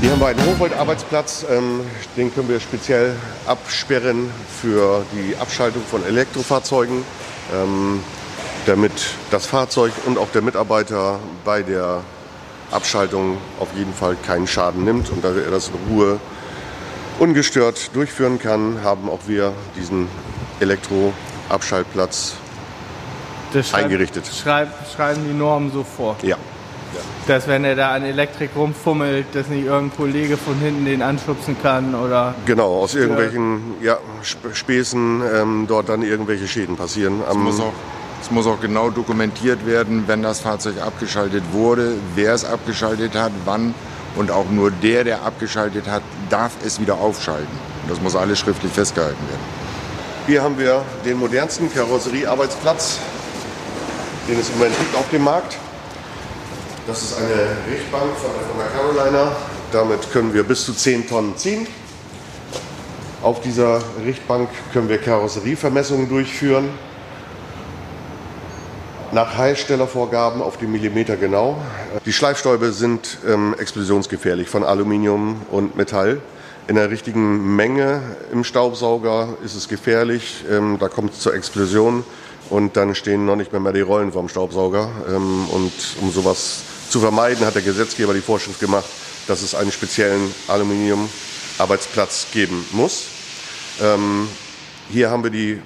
Hier 0.00 0.12
haben 0.12 0.20
wir 0.20 0.28
einen 0.28 0.46
Hochvolt-Arbeitsplatz, 0.46 1.44
ähm, 1.50 1.82
den 2.16 2.34
können 2.34 2.48
wir 2.48 2.58
speziell 2.58 3.14
absperren 3.44 4.30
für 4.62 5.04
die 5.12 5.36
Abschaltung 5.36 5.82
von 5.82 6.02
Elektrofahrzeugen, 6.06 7.04
ähm, 7.54 8.02
damit 8.64 8.92
das 9.30 9.44
Fahrzeug 9.44 9.92
und 10.06 10.16
auch 10.16 10.30
der 10.30 10.40
Mitarbeiter 10.40 11.18
bei 11.44 11.62
der 11.62 12.00
Abschaltung 12.70 13.36
auf 13.58 13.68
jeden 13.76 13.92
Fall 13.92 14.16
keinen 14.26 14.46
Schaden 14.46 14.84
nimmt 14.84 15.10
und 15.10 15.22
da 15.22 15.34
er 15.34 15.50
das 15.50 15.68
in 15.68 15.74
Ruhe 15.92 16.18
ungestört 17.18 17.94
durchführen 17.94 18.38
kann, 18.38 18.82
haben 18.82 19.10
auch 19.10 19.20
wir 19.26 19.52
diesen 19.76 20.08
Elektroabschaltplatz. 20.60 22.36
Eingerichtet. 23.72 24.26
Schreibt, 24.26 24.90
schreiben 24.94 25.26
die 25.28 25.34
Normen 25.34 25.70
so 25.70 25.84
vor. 25.84 26.16
Ja, 26.22 26.36
Dass 27.26 27.46
wenn 27.46 27.64
er 27.64 27.76
da 27.76 27.92
an 27.92 28.02
Elektrik 28.04 28.50
rumfummelt, 28.56 29.26
dass 29.34 29.48
nicht 29.48 29.64
irgendein 29.66 29.96
Kollege 29.96 30.36
von 30.36 30.56
hinten 30.58 30.84
den 30.84 31.02
anschubsen 31.02 31.56
kann 31.62 31.94
oder 31.94 32.34
genau. 32.46 32.80
Aus 32.80 32.94
irgendwelchen 32.94 33.74
ja, 33.80 33.98
Sp- 34.26 34.52
Späßen 34.52 35.22
ähm, 35.34 35.64
dort 35.68 35.88
dann 35.88 36.02
irgendwelche 36.02 36.48
Schäden 36.48 36.76
passieren. 36.76 37.22
Es 37.28 37.34
muss, 37.36 37.60
auch, 37.60 37.72
es 38.20 38.30
muss 38.30 38.46
auch 38.46 38.60
genau 38.60 38.90
dokumentiert 38.90 39.66
werden, 39.66 40.04
wenn 40.06 40.22
das 40.22 40.40
Fahrzeug 40.40 40.80
abgeschaltet 40.84 41.44
wurde, 41.52 41.94
wer 42.16 42.34
es 42.34 42.44
abgeschaltet 42.44 43.14
hat, 43.14 43.32
wann 43.44 43.74
und 44.16 44.30
auch 44.32 44.50
nur 44.50 44.72
der, 44.72 45.04
der 45.04 45.22
abgeschaltet 45.22 45.86
hat, 45.88 46.02
darf 46.30 46.52
es 46.66 46.80
wieder 46.80 46.94
aufschalten. 46.94 47.70
Das 47.88 48.00
muss 48.00 48.16
alles 48.16 48.40
schriftlich 48.40 48.72
festgehalten 48.72 49.22
werden. 49.28 49.40
hier 50.26 50.42
haben 50.42 50.58
wir 50.58 50.82
den 51.04 51.18
modernsten 51.18 51.72
Karosseriearbeitsplatz, 51.72 52.98
den 54.28 54.38
es 54.40 54.48
im 54.50 54.58
Moment 54.58 54.76
gibt 54.78 54.96
auf 54.96 55.08
dem 55.10 55.22
Markt. 55.24 55.56
Das 56.90 57.02
ist 57.02 57.18
eine 57.18 57.72
Richtbank 57.72 58.16
von 58.16 58.58
der 58.58 58.66
Carolina. 58.66 59.30
Damit 59.70 60.10
können 60.10 60.34
wir 60.34 60.42
bis 60.42 60.64
zu 60.64 60.74
10 60.74 61.08
Tonnen 61.08 61.36
ziehen. 61.36 61.68
Auf 63.22 63.40
dieser 63.42 63.80
Richtbank 64.04 64.48
können 64.72 64.88
wir 64.88 64.98
Karosserievermessungen 64.98 66.08
durchführen. 66.08 66.68
Nach 69.12 69.38
Herstellervorgaben 69.38 70.42
auf 70.42 70.56
den 70.56 70.72
Millimeter 70.72 71.14
genau. 71.14 71.58
Die 72.06 72.12
Schleifstäube 72.12 72.72
sind 72.72 73.18
ähm, 73.24 73.54
explosionsgefährlich 73.56 74.48
von 74.48 74.64
Aluminium 74.64 75.42
und 75.52 75.76
Metall. 75.76 76.20
In 76.66 76.74
der 76.74 76.90
richtigen 76.90 77.54
Menge 77.54 78.02
im 78.32 78.42
Staubsauger 78.42 79.28
ist 79.44 79.54
es 79.54 79.68
gefährlich. 79.68 80.44
Ähm, 80.50 80.78
da 80.80 80.88
kommt 80.88 81.12
es 81.12 81.20
zur 81.20 81.34
Explosion 81.34 82.02
und 82.48 82.76
dann 82.76 82.96
stehen 82.96 83.26
noch 83.26 83.36
nicht 83.36 83.52
mehr, 83.52 83.60
mehr 83.60 83.72
die 83.72 83.80
Rollen 83.80 84.10
vom 84.10 84.28
Staubsauger. 84.28 84.88
Ähm, 85.08 85.46
und 85.50 85.72
um 86.00 86.10
sowas 86.10 86.64
zu 86.90 87.00
vermeiden, 87.00 87.46
hat 87.46 87.54
der 87.54 87.62
Gesetzgeber 87.62 88.12
die 88.12 88.20
Vorschrift 88.20 88.60
gemacht, 88.60 88.88
dass 89.26 89.42
es 89.42 89.54
einen 89.54 89.72
speziellen 89.72 90.34
Aluminiumarbeitsplatz 90.48 92.26
geben 92.32 92.66
muss. 92.72 93.04
Ähm, 93.80 94.28
hier 94.90 95.10
haben 95.10 95.22
wir 95.22 95.30
die 95.30 95.62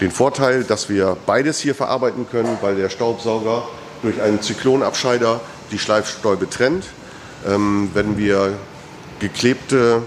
den 0.00 0.10
Vorteil, 0.10 0.64
dass 0.64 0.88
wir 0.88 1.16
beides 1.26 1.60
hier 1.60 1.76
verarbeiten 1.76 2.26
können, 2.28 2.58
weil 2.60 2.74
der 2.74 2.88
Staubsauger 2.88 3.68
durch 4.02 4.20
einen 4.20 4.42
Zyklonabscheider 4.42 5.40
die 5.70 5.78
Schleifstäube 5.78 6.50
trennt. 6.50 6.86
Ähm, 7.46 7.90
wenn 7.94 8.16
wir 8.16 8.54
geklebte 9.20 10.02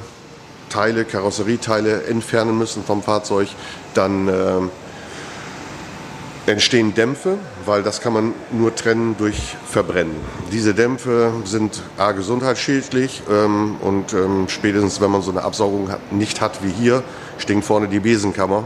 Teile, 0.69 1.05
Karosserieteile 1.05 2.03
entfernen 2.03 2.57
müssen 2.57 2.83
vom 2.83 3.03
Fahrzeug, 3.03 3.47
dann 3.93 4.27
ähm, 4.27 4.71
entstehen 6.47 6.93
Dämpfe, 6.93 7.37
weil 7.65 7.83
das 7.83 8.01
kann 8.01 8.13
man 8.13 8.33
nur 8.51 8.75
trennen 8.75 9.15
durch 9.17 9.55
Verbrennen. 9.67 10.15
Diese 10.51 10.73
Dämpfe 10.73 11.31
sind 11.43 11.81
a 11.97 12.11
gesundheitsschädlich 12.11 13.23
ähm, 13.29 13.77
und 13.81 14.13
ähm, 14.13 14.47
spätestens 14.47 15.01
wenn 15.01 15.11
man 15.11 15.21
so 15.21 15.31
eine 15.31 15.43
Absaugung 15.43 15.89
hat, 15.89 16.11
nicht 16.11 16.41
hat 16.41 16.63
wie 16.63 16.71
hier, 16.71 17.03
stinkt 17.37 17.65
vorne 17.65 17.87
die 17.87 17.99
Besenkammer 17.99 18.65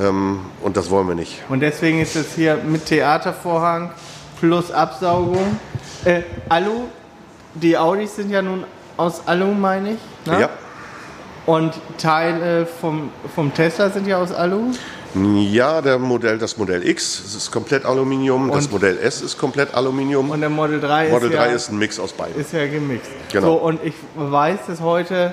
ähm, 0.00 0.40
und 0.62 0.76
das 0.76 0.90
wollen 0.90 1.08
wir 1.08 1.14
nicht. 1.14 1.42
Und 1.48 1.60
deswegen 1.60 2.00
ist 2.00 2.16
es 2.16 2.34
hier 2.34 2.56
mit 2.56 2.86
Theatervorhang 2.86 3.90
plus 4.38 4.70
Absaugung. 4.70 5.58
Äh, 6.04 6.22
Alu, 6.48 6.84
die 7.54 7.76
Audis 7.76 8.16
sind 8.16 8.30
ja 8.30 8.42
nun 8.42 8.64
aus 8.96 9.26
Alu, 9.26 9.52
meine 9.52 9.92
ich. 9.92 9.98
Ne? 10.26 10.40
Ja. 10.40 10.48
Und 11.46 11.74
Teile 11.96 12.66
vom, 12.66 13.10
vom 13.34 13.52
Tesla 13.54 13.90
sind 13.90 14.06
ja 14.06 14.18
aus 14.18 14.32
Alu. 14.32 14.72
Ja, 15.14 15.80
der 15.80 15.98
Modell, 15.98 16.38
das 16.38 16.56
Modell 16.58 16.86
X 16.86 17.22
das 17.24 17.34
ist 17.34 17.50
komplett 17.50 17.84
Aluminium, 17.86 18.50
das 18.52 18.66
Und- 18.66 18.72
Modell 18.72 18.98
S 18.98 19.22
ist 19.22 19.38
komplett 19.38 19.74
Aluminium. 19.74 20.30
Und 20.30 20.40
der 20.40 20.50
Model 20.50 20.80
3 20.80 21.08
Model 21.08 21.30
ist, 21.30 21.36
3 21.38 21.46
ja, 21.46 21.52
ist 21.52 21.70
ein 21.70 21.78
Mix 21.78 21.98
aus 21.98 22.12
beiden. 22.12 22.38
ist 22.40 22.52
ja 22.52 22.66
gemixt. 22.66 23.10
Genau. 23.32 23.46
So, 23.46 23.54
und 23.54 23.80
ich 23.82 23.94
weiß, 24.16 24.58
dass 24.66 24.80
heute 24.80 25.32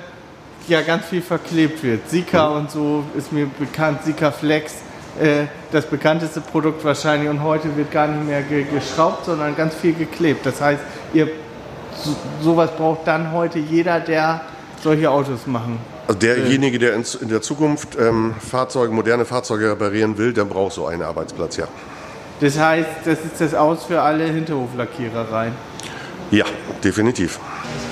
ja 0.66 0.80
ganz 0.80 1.04
viel 1.06 1.20
verklebt 1.22 1.82
wird. 1.82 2.08
Sika 2.08 2.48
Mhm. 2.50 2.56
und 2.56 2.70
so 2.70 3.04
ist 3.16 3.32
mir 3.32 3.46
bekannt, 3.58 4.00
Sika 4.04 4.30
Flex. 4.30 4.72
Äh, 5.20 5.46
das 5.72 5.86
bekannteste 5.86 6.40
Produkt 6.40 6.84
wahrscheinlich 6.84 7.28
und 7.30 7.42
heute 7.42 7.74
wird 7.76 7.90
gar 7.90 8.06
nicht 8.06 8.26
mehr 8.26 8.42
ge 8.42 8.64
geschraubt, 8.64 9.24
sondern 9.26 9.54
ganz 9.56 9.74
viel 9.74 9.94
geklebt. 9.94 10.44
Das 10.44 10.60
heißt, 10.60 10.80
ihr 11.14 11.28
so, 12.02 12.14
sowas 12.42 12.70
braucht 12.76 13.06
dann 13.06 13.32
heute 13.32 13.58
jeder, 13.58 14.00
der 14.00 14.42
solche 14.82 15.10
Autos 15.10 15.46
machen. 15.46 15.78
Also 16.08 16.18
derjenige, 16.20 16.78
der 16.78 16.94
in, 16.94 17.04
der 17.28 17.42
Zukunft 17.42 17.96
ähm, 17.98 18.34
Fahrzeuge, 18.38 18.92
moderne 18.92 19.24
Fahrzeuge 19.24 19.70
reparieren 19.70 20.16
will, 20.18 20.32
der 20.32 20.44
braucht 20.44 20.74
so 20.74 20.86
einen 20.86 21.02
Arbeitsplatz, 21.02 21.56
ja. 21.56 21.66
Das 22.40 22.58
heißt, 22.58 22.88
das 23.04 23.18
ist 23.20 23.40
das 23.40 23.54
Aus 23.54 23.84
für 23.84 24.00
alle 24.00 24.24
Hinterhoflackierereien. 24.24 25.52
Ja, 26.30 26.44
definitiv. 26.84 27.40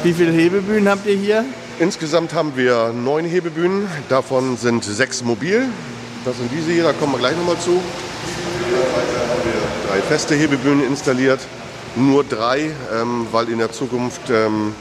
Wie 0.03 0.13
viele 0.13 0.33
Hebebühnen 0.33 0.89
habt 0.89 1.07
ihr 1.07 1.17
hier? 1.17 1.45
Insgesamt 1.79 2.35
haben 2.35 2.53
wir 2.57 2.93
neun 2.93 3.25
Hebebühnen, 3.25 3.89
davon 4.09 4.57
sind 4.57 4.85
sechs 4.85 5.25
mobil. 5.25 5.65
Das 6.25 6.37
sind 6.37 6.51
diese 6.53 6.71
hier, 6.71 6.85
da 6.85 6.93
kommen 6.93 7.13
wir 7.13 7.19
gleich 7.19 7.37
nochmal 7.37 7.59
zu. 7.59 7.73
Weiter 7.73 9.29
haben 9.29 9.43
wir 9.45 9.91
drei 9.91 10.01
feste 10.03 10.35
Hebebühnen 10.35 10.87
installiert. 10.87 11.41
Nur 11.97 12.23
drei, 12.25 12.71
ähm, 12.93 13.27
weil 13.33 13.49
in 13.49 13.59
der 13.59 13.73
Zukunft 13.73 14.31
ähm, 14.31 14.75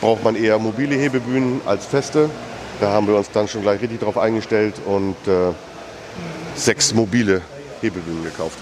braucht 0.00 0.22
man 0.24 0.36
eher 0.36 0.58
mobile 0.58 0.94
Hebebühnen 0.94 1.60
als 1.66 1.86
feste. 1.86 2.30
Da 2.80 2.92
haben 2.92 3.08
wir 3.08 3.16
uns 3.16 3.30
dann 3.32 3.48
schon 3.48 3.62
gleich 3.62 3.80
richtig 3.80 4.00
drauf 4.00 4.16
eingestellt 4.16 4.74
und 4.86 5.16
äh, 5.26 5.52
sechs 6.54 6.94
mobile 6.94 7.42
Hebebühnen 7.80 8.22
gekauft. 8.22 8.58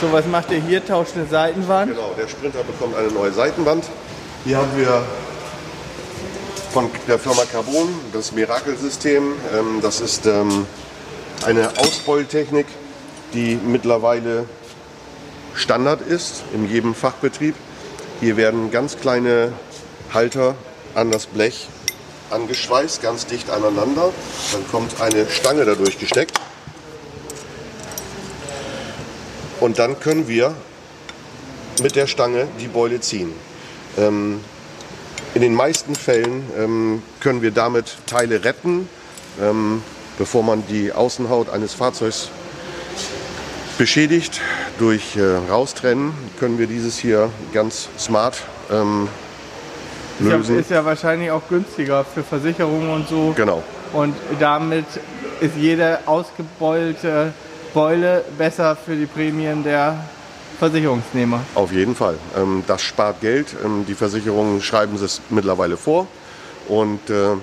So, 0.00 0.12
was 0.12 0.26
macht 0.26 0.50
ihr 0.50 0.60
hier? 0.60 0.84
Tauscht 0.84 1.12
eine 1.14 1.26
Seitenwand? 1.26 1.92
Genau, 1.94 2.12
der 2.18 2.26
Sprinter 2.26 2.64
bekommt 2.64 2.96
eine 2.96 3.08
neue 3.08 3.30
Seitenwand. 3.30 3.84
Hier 4.44 4.56
haben 4.56 4.76
wir 4.76 5.04
von 6.72 6.90
der 7.06 7.20
Firma 7.20 7.42
Carbon 7.44 7.88
das 8.12 8.32
Miracle-System. 8.32 9.34
Ähm, 9.56 9.80
Das 9.80 10.00
ist 10.00 10.26
ähm, 10.26 10.66
eine 11.46 11.70
Ausbeultechnik, 11.78 12.66
die 13.32 13.56
mittlerweile 13.64 14.46
Standard 15.54 16.00
ist 16.00 16.42
in 16.54 16.68
jedem 16.68 16.94
Fachbetrieb. 16.94 17.54
Hier 18.20 18.36
werden 18.36 18.70
ganz 18.70 18.98
kleine 18.98 19.52
Halter 20.12 20.54
an 20.94 21.10
das 21.10 21.26
Blech 21.26 21.68
angeschweißt, 22.30 23.02
ganz 23.02 23.26
dicht 23.26 23.50
aneinander. 23.50 24.12
Dann 24.52 24.66
kommt 24.70 25.00
eine 25.00 25.28
Stange 25.28 25.64
dadurch 25.64 25.98
gesteckt. 25.98 26.40
Und 29.60 29.78
dann 29.78 30.00
können 30.00 30.26
wir 30.26 30.54
mit 31.82 31.94
der 31.94 32.06
Stange 32.06 32.48
die 32.60 32.68
Beule 32.68 33.00
ziehen. 33.00 33.32
Ähm, 33.96 34.40
in 35.34 35.42
den 35.42 35.54
meisten 35.54 35.94
Fällen 35.94 36.50
ähm, 36.58 37.02
können 37.20 37.42
wir 37.42 37.52
damit 37.52 37.96
Teile 38.06 38.44
retten, 38.44 38.88
ähm, 39.40 39.82
bevor 40.18 40.42
man 40.42 40.66
die 40.66 40.92
Außenhaut 40.92 41.48
eines 41.48 41.74
Fahrzeugs 41.74 42.28
beschädigt. 43.78 44.40
Durch 44.78 45.16
äh, 45.16 45.36
Raustrennen 45.50 46.12
können 46.38 46.58
wir 46.58 46.66
dieses 46.66 46.98
hier 46.98 47.30
ganz 47.52 47.88
smart 47.98 48.42
ähm, 48.70 49.08
lösen. 50.18 50.40
Ist 50.40 50.48
ja, 50.48 50.60
ist 50.60 50.70
ja 50.70 50.84
wahrscheinlich 50.84 51.30
auch 51.30 51.42
günstiger 51.48 52.04
für 52.04 52.22
Versicherungen 52.22 52.90
und 52.90 53.08
so. 53.08 53.32
Genau. 53.36 53.62
Und 53.92 54.14
damit 54.40 54.86
ist 55.40 55.56
jede 55.56 55.98
ausgebeulte 56.06 57.32
Beule 57.74 58.24
besser 58.38 58.76
für 58.76 58.96
die 58.96 59.06
Prämien 59.06 59.62
der 59.62 59.98
Versicherungsnehmer. 60.58 61.40
Auf 61.54 61.72
jeden 61.72 61.94
Fall. 61.94 62.16
Ähm, 62.36 62.62
das 62.66 62.82
spart 62.82 63.20
Geld. 63.20 63.48
Ähm, 63.64 63.84
die 63.86 63.94
Versicherungen 63.94 64.62
schreiben 64.62 64.96
es 65.02 65.20
mittlerweile 65.30 65.76
vor. 65.76 66.06
Und 66.68 67.10
äh, 67.10 67.36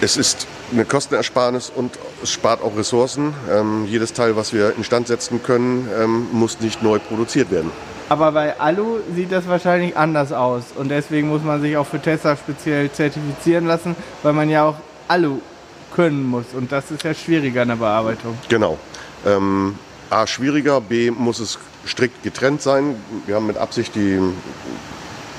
es 0.00 0.16
ist 0.16 0.46
eine 0.74 0.84
Kostenersparnis 0.84 1.72
und 1.74 1.98
es 2.22 2.30
spart 2.30 2.62
auch 2.62 2.76
Ressourcen. 2.76 3.32
Ähm, 3.50 3.86
jedes 3.86 4.12
Teil, 4.12 4.36
was 4.36 4.52
wir 4.52 4.76
instand 4.76 5.08
setzen 5.08 5.42
können, 5.42 5.88
ähm, 5.98 6.26
muss 6.32 6.60
nicht 6.60 6.82
neu 6.82 6.98
produziert 6.98 7.50
werden. 7.50 7.70
Aber 8.08 8.32
bei 8.32 8.58
Alu 8.60 8.98
sieht 9.14 9.32
das 9.32 9.48
wahrscheinlich 9.48 9.96
anders 9.96 10.32
aus. 10.32 10.64
Und 10.76 10.90
deswegen 10.90 11.28
muss 11.28 11.42
man 11.42 11.60
sich 11.62 11.76
auch 11.76 11.86
für 11.86 12.00
Tesla 12.00 12.36
speziell 12.36 12.90
zertifizieren 12.92 13.66
lassen, 13.66 13.96
weil 14.22 14.34
man 14.34 14.50
ja 14.50 14.64
auch 14.64 14.76
Alu 15.08 15.40
können 15.94 16.24
muss. 16.24 16.46
Und 16.54 16.70
das 16.70 16.90
ist 16.90 17.02
ja 17.02 17.14
schwieriger 17.14 17.62
in 17.62 17.68
der 17.68 17.76
Bearbeitung. 17.76 18.36
Genau. 18.48 18.78
Ähm, 19.24 19.78
A, 20.10 20.26
schwieriger, 20.26 20.80
B, 20.80 21.10
muss 21.10 21.38
es 21.40 21.58
strikt 21.86 22.22
getrennt 22.22 22.62
sein. 22.62 22.96
Wir 23.26 23.36
haben 23.36 23.46
mit 23.46 23.56
Absicht 23.56 23.94
die, 23.94 24.20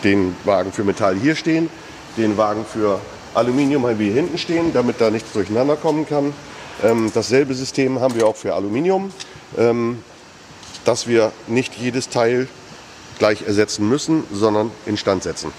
den 0.03 0.35
Wagen 0.43 0.71
für 0.71 0.83
Metall 0.83 1.15
hier 1.15 1.35
stehen, 1.35 1.69
den 2.17 2.37
Wagen 2.37 2.65
für 2.65 2.99
Aluminium 3.35 3.85
haben 3.85 3.99
wir 3.99 4.05
hier 4.05 4.15
hinten 4.15 4.37
stehen, 4.37 4.73
damit 4.73 5.01
da 5.01 5.09
nichts 5.09 5.31
durcheinander 5.33 5.75
kommen 5.75 6.07
kann. 6.07 6.33
Ähm, 6.83 7.11
dasselbe 7.13 7.53
System 7.53 7.99
haben 7.99 8.15
wir 8.15 8.27
auch 8.27 8.35
für 8.35 8.53
Aluminium, 8.53 9.11
ähm, 9.57 9.99
dass 10.85 11.07
wir 11.07 11.31
nicht 11.47 11.75
jedes 11.75 12.09
Teil 12.09 12.47
gleich 13.19 13.43
ersetzen 13.47 13.87
müssen, 13.87 14.23
sondern 14.31 14.71
instand 14.85 15.23
setzen. 15.23 15.51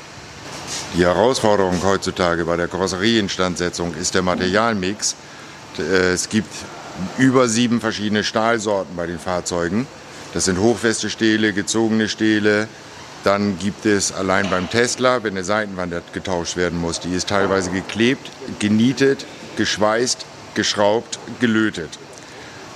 Die 0.97 1.05
Herausforderung 1.05 1.81
heutzutage 1.85 2.45
bei 2.45 2.57
der 2.57 2.69
Karosserieinstandsetzung 2.69 3.95
ist 3.95 4.15
der 4.15 4.23
Materialmix. 4.23 5.15
Äh, 5.79 6.13
Es 6.13 6.29
gibt 6.29 6.53
über 7.19 7.49
sieben 7.49 7.81
verschiedene 7.81 8.25
Stahlsorten 8.25 8.97
bei 8.97 9.07
den 9.07 9.19
Fahrzeugen. 9.19 9.87
Das 10.33 10.47
sind 10.47 10.59
hochfeste 10.59 11.11
Stähle, 11.11 11.53
gezogene 11.53 12.09
Stähle. 12.09 12.69
Dann 13.27 13.59
gibt 13.59 13.87
es 13.87 14.13
allein 14.13 14.49
beim 14.51 14.71
Tesla, 14.71 15.25
wenn 15.25 15.33
eine 15.33 15.43
Seitenwand 15.43 15.93
getauscht 16.13 16.57
werden 16.57 16.81
muss, 16.81 17.01
die 17.01 17.13
ist 17.13 17.29
teilweise 17.29 17.71
geklebt, 17.73 18.31
genietet, 18.61 19.27
geschweißt, 19.57 20.25
geschraubt, 20.55 21.19
gelötet. 21.41 21.99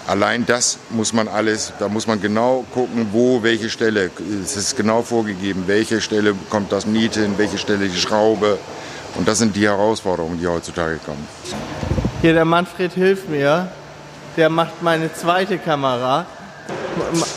Allein 0.09 0.45
das 0.47 0.79
muss 0.91 1.13
man 1.13 1.29
alles, 1.29 1.73
da 1.79 1.87
muss 1.89 2.09
man 2.09 2.21
genau 2.21 2.65
gucken, 2.75 3.11
wo, 3.13 3.45
welche 3.45 3.71
Stelle. 3.71 4.11
Es 4.43 4.57
ist 4.57 4.77
genau 4.77 5.03
vorgegeben, 5.03 5.69
welche 5.69 6.01
Stelle 6.01 6.35
kommt 6.49 6.73
das 6.73 6.85
Niete 6.85 7.21
hin, 7.21 7.35
welche 7.37 7.57
Stelle 7.57 7.87
die 7.87 8.01
Schraube. 8.01 8.59
Und 9.15 9.29
das 9.29 9.39
sind 9.39 9.55
die 9.55 9.69
Herausforderungen, 9.69 10.41
die 10.41 10.49
heutzutage 10.49 10.97
kommen. 11.07 11.29
Hier, 12.23 12.33
der 12.33 12.45
Manfred 12.45 12.93
hilft 12.95 13.29
mir. 13.29 13.69
Der 14.37 14.49
macht 14.49 14.83
meine 14.83 15.15
zweite 15.15 15.59
Kamera. 15.59 16.27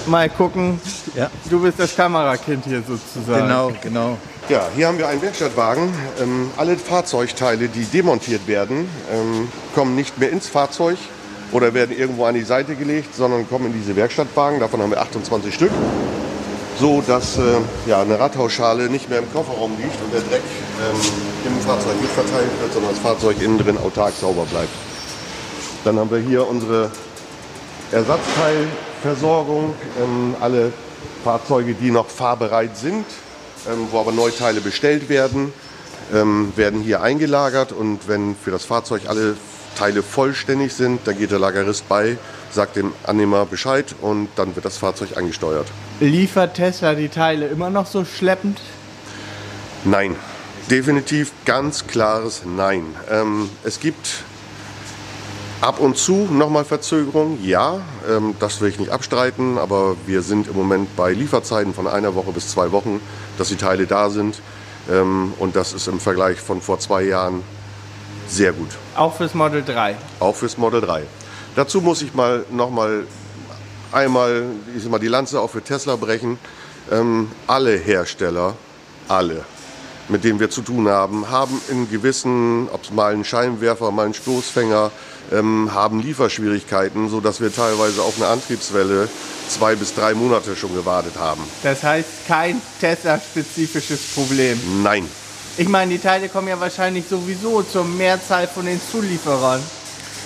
Mal 0.08 0.30
gucken. 0.30 0.80
Ja. 1.16 1.30
Du 1.50 1.62
bist 1.62 1.80
das 1.80 1.96
Kamerakind 1.96 2.66
hier 2.66 2.84
sozusagen. 2.88 3.48
Genau, 3.48 3.72
genau. 3.82 4.18
Ja, 4.50 4.68
hier 4.76 4.88
haben 4.88 4.98
wir 4.98 5.08
einen 5.08 5.22
Werkstattwagen. 5.22 5.94
Ähm, 6.22 6.52
alle 6.58 6.76
Fahrzeugteile, 6.78 7.70
die 7.70 7.86
demontiert 7.86 8.46
werden, 8.48 8.90
ähm, 9.12 9.48
kommen 9.74 9.96
nicht 9.96 10.18
mehr 10.18 10.32
ins 10.32 10.48
Fahrzeug 10.48 10.98
oder 11.52 11.74
werden 11.74 11.96
irgendwo 11.98 12.26
an 12.26 12.36
die 12.36 12.44
Seite 12.44 12.76
gelegt, 12.76 13.16
sondern 13.16 13.48
kommen 13.48 13.68
in 13.68 13.74
diese 13.74 13.96
Werkstattwagen. 13.96 14.60
Davon 14.60 14.82
haben 14.82 14.90
wir 14.90 15.02
28 15.02 15.54
Stück. 15.54 15.72
So 16.80 17.02
dass 17.06 17.38
äh, 17.38 17.42
ja, 17.86 18.02
eine 18.02 18.20
Radhausschale 18.20 18.90
nicht 18.90 19.10
mehr 19.10 19.20
im 19.20 19.32
Kofferraum 19.32 19.72
liegt 19.78 20.02
und 20.04 20.12
der 20.12 20.22
Dreck 20.22 20.42
ähm, 20.82 21.00
im 21.46 21.62
Fahrzeug 21.62 22.02
nicht 22.02 22.12
verteilt 22.14 22.50
wird, 22.60 22.74
sondern 22.74 22.92
das 22.92 23.00
Fahrzeug 23.00 23.42
innen 23.42 23.60
drin 23.60 23.78
autark 23.78 24.14
sauber 24.20 24.46
bleibt. 24.46 24.74
Dann 25.86 26.00
haben 26.00 26.10
wir 26.10 26.18
hier 26.18 26.48
unsere 26.48 26.90
Ersatzteilversorgung. 29.04 29.76
Ähm, 30.02 30.36
alle 30.40 30.72
Fahrzeuge, 31.24 31.74
die 31.74 31.92
noch 31.92 32.08
fahrbereit 32.10 32.78
sind, 32.78 33.06
ähm, 33.68 33.88
wo 33.92 34.00
aber 34.00 34.12
Neuteile 34.12 34.62
bestellt 34.62 35.10
werden, 35.10 35.54
ähm, 36.14 36.54
werden 36.56 36.82
hier 36.82 37.02
eingelagert. 37.02 37.72
Und 37.72 38.08
wenn 38.08 38.36
für 38.36 38.52
das 38.52 38.66
Fahrzeug 38.66 39.04
alle 39.08 39.36
Teile 39.76 40.04
vollständig 40.04 40.74
sind, 40.74 41.02
dann 41.06 41.18
geht 41.18 41.32
der 41.32 41.40
Lagerist 41.40 41.88
bei, 41.90 42.18
sagt 42.52 42.76
dem 42.76 42.94
Annehmer 43.04 43.46
Bescheid 43.46 43.96
und 44.02 44.30
dann 44.36 44.56
wird 44.56 44.66
das 44.66 44.78
Fahrzeug 44.78 45.18
angesteuert. 45.18 45.68
Liefert 46.00 46.56
Tesla 46.56 46.94
die 46.94 47.10
Teile 47.10 47.48
immer 47.48 47.70
noch 47.70 47.88
so 47.88 48.06
schleppend? 48.06 48.62
Nein, 49.84 50.16
definitiv 50.70 51.32
ganz 51.46 51.88
klares 51.88 52.44
Nein. 52.46 52.84
Ähm, 53.10 53.50
es 53.64 53.80
gibt 53.80 54.24
ab 55.64 55.80
und 55.80 55.98
zu 55.98 56.28
nochmal 56.30 56.66
Verzögerungen, 56.66 57.44
ja, 57.44 57.80
ähm, 58.10 58.36
das 58.40 58.60
will 58.60 58.70
ich 58.70 58.80
nicht 58.80 58.92
abstreiten, 58.92 59.58
aber 59.58 59.96
wir 60.06 60.22
sind 60.22 60.48
im 60.48 60.56
Moment 60.56 60.94
bei 60.98 61.14
Lieferzeiten 61.14 61.74
von 61.74 61.88
einer 61.88 62.16
Woche 62.16 62.34
bis 62.34 62.50
zwei 62.50 62.74
Wochen, 62.74 63.00
dass 63.38 63.48
die 63.48 63.56
Teile 63.56 63.88
da 63.88 64.10
sind. 64.10 64.42
Ähm, 64.92 65.34
und 65.40 65.56
das 65.56 65.72
ist 65.72 65.88
im 65.88 66.02
Vergleich 66.02 66.42
von 66.42 66.60
vor 66.60 66.80
zwei 66.80 67.04
Jahren 67.04 67.44
sehr 68.28 68.52
gut. 68.52 68.72
Auch 68.96 69.16
fürs 69.16 69.34
Model 69.34 69.64
3. 69.64 69.96
Auch 70.20 70.36
fürs 70.36 70.58
Model 70.58 70.82
3. 70.82 71.04
Dazu 71.56 71.80
muss 71.80 72.02
ich 72.02 72.14
mal 72.14 72.46
nochmal 72.52 73.08
einmal 73.94 74.44
ich 74.76 74.90
mal, 74.90 75.00
die 75.00 75.08
Lanze 75.08 75.40
auch 75.40 75.50
für 75.50 75.62
Tesla 75.62 75.96
brechen. 75.96 76.38
Ähm, 76.92 77.32
alle 77.48 77.78
Hersteller, 77.78 78.56
alle, 79.08 79.46
mit 80.10 80.26
denen 80.26 80.42
wir 80.42 80.50
zu 80.50 80.62
tun 80.62 80.90
haben, 80.90 81.30
haben 81.30 81.62
in 81.70 81.90
gewissen, 81.90 82.68
ob 82.74 82.84
es 82.84 82.92
mal 82.92 83.14
ein 83.14 83.24
Scheinwerfer, 83.24 83.92
mal 83.92 84.08
ein 84.08 84.14
Stoßfänger, 84.14 84.92
ähm, 85.32 85.74
haben 85.74 86.02
Lieferschwierigkeiten, 86.02 87.10
sodass 87.10 87.42
wir 87.42 87.54
teilweise 87.54 88.02
auf 88.02 88.18
eine 88.18 88.28
Antriebswelle 88.28 89.08
zwei 89.48 89.76
bis 89.76 89.94
drei 89.94 90.14
Monate 90.14 90.56
schon 90.56 90.74
gewartet 90.76 91.14
haben. 91.18 91.44
Das 91.64 91.84
heißt 91.84 92.28
kein 92.28 92.62
Tesla-spezifisches 92.80 94.00
Problem. 94.16 94.60
Nein, 94.84 95.08
Ich 95.58 95.70
meine, 95.70 95.92
die 95.92 96.00
Teile 96.00 96.30
kommen 96.30 96.48
ja 96.48 96.60
wahrscheinlich 96.60 97.06
sowieso 97.08 97.62
zur 97.62 97.86
Mehrzahl 97.86 98.48
von 98.48 98.66
den 98.66 98.82
Zulieferern 98.92 99.62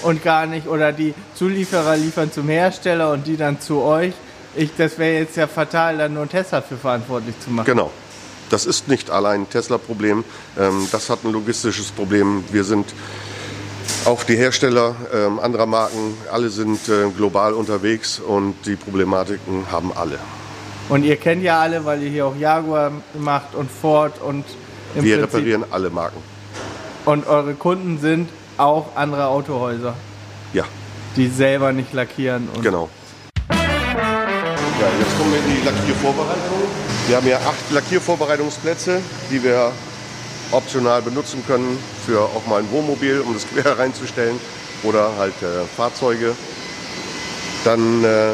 und 0.03 0.23
gar 0.23 0.45
nicht, 0.45 0.67
oder 0.67 0.93
die 0.93 1.13
Zulieferer 1.35 1.97
liefern 1.97 2.31
zum 2.31 2.47
Hersteller 2.47 3.11
und 3.11 3.27
die 3.27 3.35
dann 3.35 3.59
zu 3.59 3.81
euch. 3.81 4.13
Ich, 4.55 4.69
das 4.77 4.97
wäre 4.97 5.19
jetzt 5.19 5.35
ja 5.35 5.47
fatal, 5.47 5.97
dann 5.97 6.13
nur 6.13 6.29
Tesla 6.29 6.61
für 6.61 6.77
verantwortlich 6.77 7.35
zu 7.43 7.49
machen. 7.49 7.65
Genau. 7.65 7.91
Das 8.49 8.65
ist 8.65 8.87
nicht 8.87 9.09
allein 9.09 9.41
ein 9.41 9.49
Tesla-Problem. 9.49 10.23
Ähm, 10.57 10.87
das 10.91 11.09
hat 11.09 11.25
ein 11.25 11.33
logistisches 11.33 11.91
Problem. 11.91 12.45
Wir 12.49 12.63
sind 12.63 12.85
auch 14.07 14.23
die 14.23 14.37
Hersteller 14.37 14.95
ähm, 15.13 15.39
anderer 15.39 15.65
Marken, 15.65 16.17
alle 16.31 16.49
sind 16.49 16.87
äh, 16.87 17.09
global 17.15 17.53
unterwegs 17.53 18.19
und 18.19 18.55
die 18.65 18.75
Problematiken 18.75 19.65
haben 19.69 19.91
alle. 19.93 20.17
Und 20.87 21.03
ihr 21.03 21.17
kennt 21.17 21.43
ja 21.43 21.59
alle, 21.59 21.83
weil 21.83 22.01
ihr 22.01 22.09
hier 22.09 22.25
auch 22.25 22.35
Jaguar 22.35 22.91
macht 23.19 23.53
und 23.53 23.69
Ford 23.69 24.21
und 24.21 24.45
im 24.95 25.03
Wir 25.03 25.17
Prinzip, 25.17 25.35
reparieren 25.35 25.65
alle 25.71 25.89
Marken. 25.89 26.21
Und 27.03 27.27
eure 27.27 27.53
Kunden 27.55 27.99
sind 27.99 28.29
auch 28.57 28.95
andere 28.95 29.27
Autohäuser, 29.27 29.93
Ja, 30.53 30.63
die 31.17 31.27
selber 31.27 31.73
nicht 31.73 31.91
lackieren. 31.91 32.47
Genau. 32.61 32.89
Ja, 33.49 33.57
jetzt 34.99 35.17
kommen 35.17 35.33
wir 35.33 35.39
in 35.39 35.59
die 35.59 35.65
Lackiervorbereitung. 35.65 36.61
Wir 37.07 37.17
haben 37.17 37.27
ja 37.27 37.37
acht 37.37 37.71
Lackiervorbereitungsplätze, 37.71 39.01
die 39.29 39.43
wir 39.43 39.71
optional 40.51 41.01
benutzen 41.01 41.43
können 41.45 41.77
für 42.05 42.21
auch 42.21 42.45
mal 42.47 42.61
ein 42.61 42.71
Wohnmobil, 42.71 43.21
um 43.21 43.33
das 43.33 43.47
quer 43.53 43.77
reinzustellen 43.77 44.39
oder 44.83 45.11
halt 45.17 45.33
äh, 45.41 45.65
Fahrzeuge. 45.75 46.35
Dann 47.63 48.03
äh, 48.03 48.33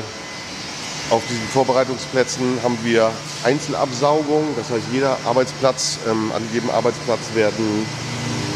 auf 1.10 1.22
diesen 1.30 1.48
Vorbereitungsplätzen 1.48 2.60
haben 2.64 2.78
wir 2.84 3.12
Einzelabsaugung, 3.44 4.48
das 4.56 4.70
heißt 4.70 4.86
jeder 4.92 5.18
Arbeitsplatz, 5.26 6.00
ähm, 6.10 6.32
an 6.36 6.42
jedem 6.54 6.70
Arbeitsplatz 6.70 7.20
werden 7.34 7.86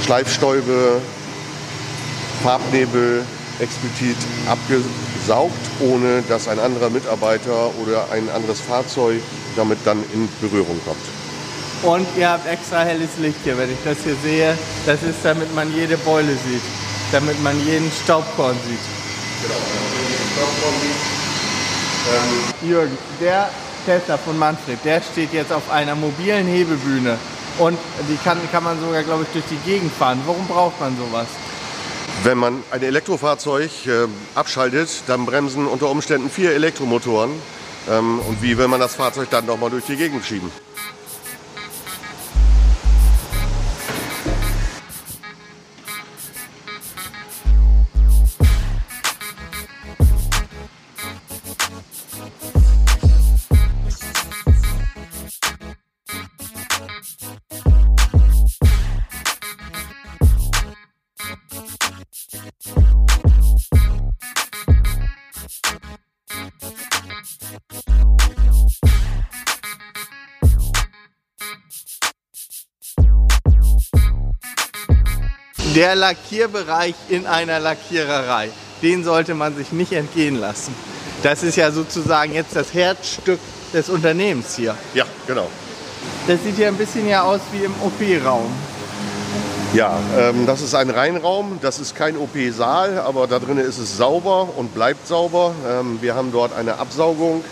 Schleifstäube, 0.04 1.02
Farbnebel, 2.44 3.26
explizit 3.60 4.18
abgesaugt, 4.48 5.54
ohne 5.80 6.22
dass 6.30 6.48
ein 6.48 6.60
anderer 6.60 6.90
Mitarbeiter 6.90 7.72
oder 7.82 8.12
ein 8.12 8.30
anderes 8.30 8.62
Fahrzeug 8.62 9.22
damit 9.56 9.80
dann 9.86 10.04
in 10.14 10.30
Berührung 10.40 10.80
kommt. 10.86 11.17
Und 11.84 12.08
ihr 12.18 12.30
habt 12.30 12.48
extra 12.48 12.80
helles 12.80 13.18
Licht 13.20 13.38
hier, 13.44 13.58
wenn 13.58 13.72
ich 13.72 13.78
das 13.86 13.98
hier 14.04 14.16
sehe. 14.24 14.58
Das 14.86 15.04
ist, 15.04 15.20
damit 15.24 15.54
man 15.54 15.74
jede 15.74 15.98
Beule 15.98 16.32
sieht, 16.32 16.62
damit 17.12 17.42
man 17.44 17.56
jeden 17.66 17.92
Staubkorn 18.04 18.56
sieht. 18.68 18.80
Genau, 19.44 19.60
Staubkorn 20.34 20.74
sieht. 20.82 21.18
Ähm 22.08 22.70
Jürgen, 22.70 22.98
der 23.22 23.50
Tesla 23.86 24.18
von 24.18 24.38
Manfred, 24.38 24.80
der 24.84 25.02
steht 25.02 25.34
jetzt 25.34 25.54
auf 25.54 25.70
einer 25.70 25.96
mobilen 25.96 26.48
Hebebühne. 26.48 27.18
Und 27.60 27.78
die 28.10 28.18
kann, 28.24 28.38
kann 28.52 28.64
man 28.64 28.80
sogar, 28.80 29.04
glaube 29.04 29.24
ich, 29.24 29.30
durch 29.30 29.46
die 29.50 29.70
Gegend 29.70 29.92
fahren. 29.94 30.22
Warum 30.26 30.46
braucht 30.48 30.80
man 30.80 30.96
sowas? 30.98 31.28
Wenn 32.24 32.38
man 32.38 32.64
ein 32.72 32.82
Elektrofahrzeug 32.82 33.70
äh, 33.86 34.08
abschaltet, 34.36 34.90
dann 35.08 35.26
bremsen 35.26 35.68
unter 35.68 35.90
Umständen 35.90 36.30
vier 36.30 36.54
Elektromotoren. 36.54 37.32
Ähm, 37.90 38.20
und 38.20 38.42
wie 38.42 38.58
will 38.58 38.68
man 38.68 38.80
das 38.80 38.96
Fahrzeug 38.96 39.30
dann 39.30 39.46
nochmal 39.46 39.70
durch 39.70 39.86
die 39.86 39.96
Gegend 39.96 40.26
schieben? 40.26 40.52
Der 75.78 75.94
Lackierbereich 75.94 76.96
in 77.08 77.28
einer 77.28 77.60
Lackiererei, 77.60 78.50
den 78.82 79.04
sollte 79.04 79.36
man 79.36 79.56
sich 79.56 79.72
nicht 79.72 79.92
entgehen 79.92 80.40
lassen. 80.40 80.74
Das 81.22 81.44
ist 81.44 81.56
ja 81.56 81.72
sozusagen 81.72 82.34
jetzt 82.34 82.56
das 82.56 82.74
Herzstück 82.74 83.40
des 83.72 83.88
Unternehmens 83.88 84.56
hier. 84.56 84.76
Ja, 84.96 85.06
genau. 85.28 85.48
Das 86.28 86.42
sieht 86.44 86.58
ja 86.58 86.70
ein 86.70 86.78
bisschen 86.78 87.08
ja 87.08 87.22
aus 87.22 87.42
wie 87.52 87.64
im 87.64 87.76
OP-Raum. 87.80 88.52
Ja, 89.76 90.00
ähm, 90.18 90.48
das 90.48 90.62
ist 90.62 90.74
ein 90.74 90.90
Reinraum, 90.90 91.60
das 91.62 91.78
ist 91.78 91.94
kein 91.94 92.18
OP-Saal, 92.18 92.98
aber 92.98 93.28
da 93.28 93.38
drin 93.38 93.60
ist 93.60 93.78
es 93.78 93.98
sauber 93.98 94.50
und 94.56 94.74
bleibt 94.74 95.08
sauber. 95.08 95.54
Ähm, 95.70 96.00
wir 96.02 96.16
haben 96.16 96.32
dort 96.32 96.56
eine 96.56 96.80
Absaugung. 96.80 97.44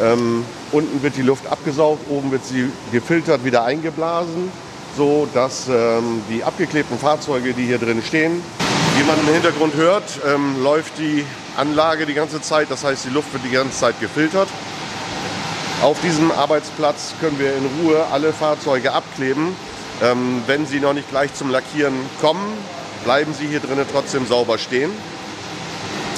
Ähm, 0.00 0.44
unten 0.70 1.02
wird 1.02 1.16
die 1.16 1.22
Luft 1.22 1.48
abgesaugt, 1.48 2.08
oben 2.08 2.30
wird 2.30 2.44
sie 2.44 2.70
gefiltert, 2.92 3.44
wieder 3.44 3.64
eingeblasen, 3.64 4.52
so 4.96 5.28
dass 5.32 5.68
ähm, 5.68 6.22
die 6.28 6.44
abgeklebten 6.44 6.98
Fahrzeuge, 6.98 7.52
die 7.52 7.66
hier 7.66 7.78
drin 7.78 8.02
stehen, 8.02 8.42
wie 8.96 9.04
man 9.04 9.18
im 9.20 9.32
Hintergrund 9.32 9.74
hört, 9.74 10.04
ähm, 10.26 10.62
läuft 10.62 10.98
die 10.98 11.24
Anlage 11.56 12.06
die 12.06 12.14
ganze 12.14 12.40
Zeit. 12.40 12.70
Das 12.70 12.84
heißt, 12.84 13.04
die 13.04 13.10
Luft 13.10 13.32
wird 13.32 13.44
die 13.44 13.50
ganze 13.50 13.78
Zeit 13.78 14.00
gefiltert. 14.00 14.48
Auf 15.82 16.00
diesem 16.00 16.30
Arbeitsplatz 16.30 17.14
können 17.20 17.38
wir 17.38 17.54
in 17.56 17.66
Ruhe 17.80 18.06
alle 18.12 18.32
Fahrzeuge 18.32 18.92
abkleben. 18.92 19.54
Ähm, 20.02 20.42
wenn 20.46 20.66
sie 20.66 20.80
noch 20.80 20.92
nicht 20.92 21.10
gleich 21.10 21.34
zum 21.34 21.50
Lackieren 21.50 21.94
kommen, 22.20 22.52
bleiben 23.04 23.34
sie 23.34 23.46
hier 23.46 23.60
drinnen 23.60 23.86
trotzdem 23.90 24.26
sauber 24.26 24.58
stehen. 24.58 24.90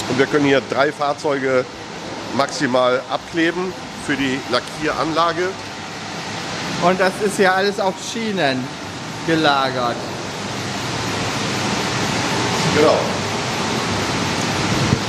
Und 0.08 0.18
wir 0.18 0.26
können 0.26 0.44
hier 0.44 0.62
drei 0.70 0.92
Fahrzeuge 0.92 1.64
maximal 2.36 3.02
abkleben 3.10 3.72
für 4.06 4.16
die 4.16 4.38
Lackieranlage. 4.50 5.48
Und 6.82 7.00
das 7.00 7.12
ist 7.24 7.38
ja 7.38 7.54
alles 7.54 7.80
auf 7.80 7.94
Schienen 8.12 8.62
gelagert. 9.26 9.96
Genau. 12.76 12.98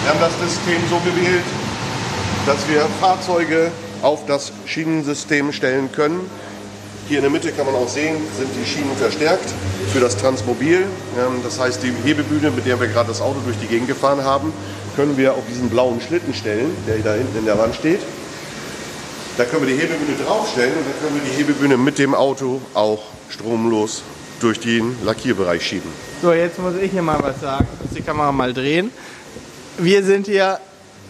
Wir 0.04 0.10
haben 0.12 0.20
das 0.22 0.50
System 0.50 0.82
so 0.90 0.98
gewählt, 1.00 1.44
dass 2.46 2.68
wir 2.70 2.88
Fahrzeuge 3.02 3.72
auf 4.02 4.26
das 4.26 4.54
Schienensystem 4.66 5.52
stellen 5.52 5.92
können. 5.92 6.30
Hier 7.10 7.18
in 7.18 7.24
der 7.24 7.32
Mitte 7.32 7.52
kann 7.52 7.66
man 7.66 7.76
auch 7.76 7.88
sehen, 7.88 8.16
sind 8.38 8.50
die 8.60 8.66
Schienen 8.66 8.96
verstärkt 8.98 9.50
für 9.94 10.00
das 10.00 10.18
Transmobil. 10.18 10.86
Ähm, 11.18 11.42
Das 11.44 11.60
heißt, 11.60 11.84
die 11.84 11.94
Hebebühne, 12.04 12.52
mit 12.52 12.66
der 12.66 12.80
wir 12.80 12.88
gerade 12.88 13.10
das 13.10 13.22
Auto 13.22 13.40
durch 13.46 13.58
die 13.62 13.68
Gegend 13.68 13.88
gefahren 13.88 14.24
haben, 14.24 14.54
können 14.96 15.18
wir 15.18 15.34
auf 15.34 15.44
diesen 15.50 15.70
blauen 15.70 16.02
Schlitten 16.02 16.34
stellen, 16.34 16.76
der 16.88 16.98
da 17.00 17.14
hinten 17.14 17.38
in 17.38 17.46
der 17.46 17.58
Wand 17.58 17.76
steht. 17.76 18.00
Da 19.38 19.46
können 19.46 19.68
wir 19.68 19.76
die 19.76 19.80
Hebebühne 19.80 20.18
draufstellen 20.26 20.74
und 20.74 20.86
dann 20.88 21.00
können 21.00 21.22
wir 21.22 21.32
die 21.32 21.38
Hebebühne 21.38 21.78
mit 21.78 22.00
dem 22.00 22.16
Auto 22.16 22.60
auch 22.74 23.04
stromlos 23.30 24.02
durch 24.40 24.60
den 24.60 24.96
Lackierbereich 25.06 25.64
schieben. 25.64 25.92
So, 26.24 26.34
jetzt 26.34 26.58
muss 26.58 26.74
ich 26.82 26.92
hier 26.92 27.04
mal 27.04 27.20
was 27.22 27.40
sagen. 27.40 27.68
Ich 27.76 27.86
muss 27.86 27.96
die 27.98 28.02
Kamera 28.02 28.32
mal 28.32 28.52
drehen. 28.52 28.90
Wir 29.78 30.04
sind 30.04 30.26
hier 30.26 30.60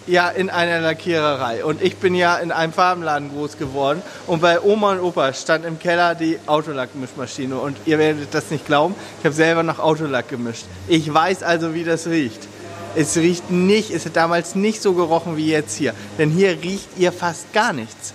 ja 0.08 0.28
in 0.28 0.50
einer 0.50 0.82
Lackiererei 0.82 1.63
und 1.63 1.82
ich 1.82 1.96
bin 1.98 2.16
ja 2.16 2.36
in 2.36 2.52
einem 2.52 2.74
Farbenladen 2.74 3.30
groß 3.32 3.58
geworden 3.58 4.02
und 4.26 4.42
bei 4.42 4.60
Oma 4.60 4.92
und 4.92 5.00
Opa 5.00 5.32
stand 5.34 5.63
im 5.63 5.80
Keller 5.80 6.13
die 6.13 6.38
Autolackmischmaschine 6.48 7.56
und 7.56 7.78
ihr 7.86 7.98
werdet 7.98 8.34
das 8.34 8.52
nicht 8.52 8.66
glauben, 8.66 8.94
ich 9.20 9.26
habe 9.26 9.36
selber 9.36 9.63
noch 9.63 9.80
Autolack 9.80 10.28
gemischt. 10.28 10.66
Ich 10.90 11.13
weiß 11.13 11.44
also, 11.44 11.74
wie 11.74 11.86
das 11.86 12.08
riecht. 12.08 12.46
Es 12.94 13.16
riecht 13.16 13.52
nicht, 13.52 13.92
es 13.92 14.06
hat 14.06 14.18
damals 14.18 14.56
nicht 14.56 14.82
so 14.82 14.94
gerochen 14.94 15.38
wie 15.38 15.48
jetzt 15.48 15.78
hier, 15.78 15.94
denn 16.18 16.30
hier 16.30 16.62
riecht 16.62 16.90
ihr 16.98 17.13
fast 17.13 17.54
gar 17.54 17.72
nichts. 17.72 18.13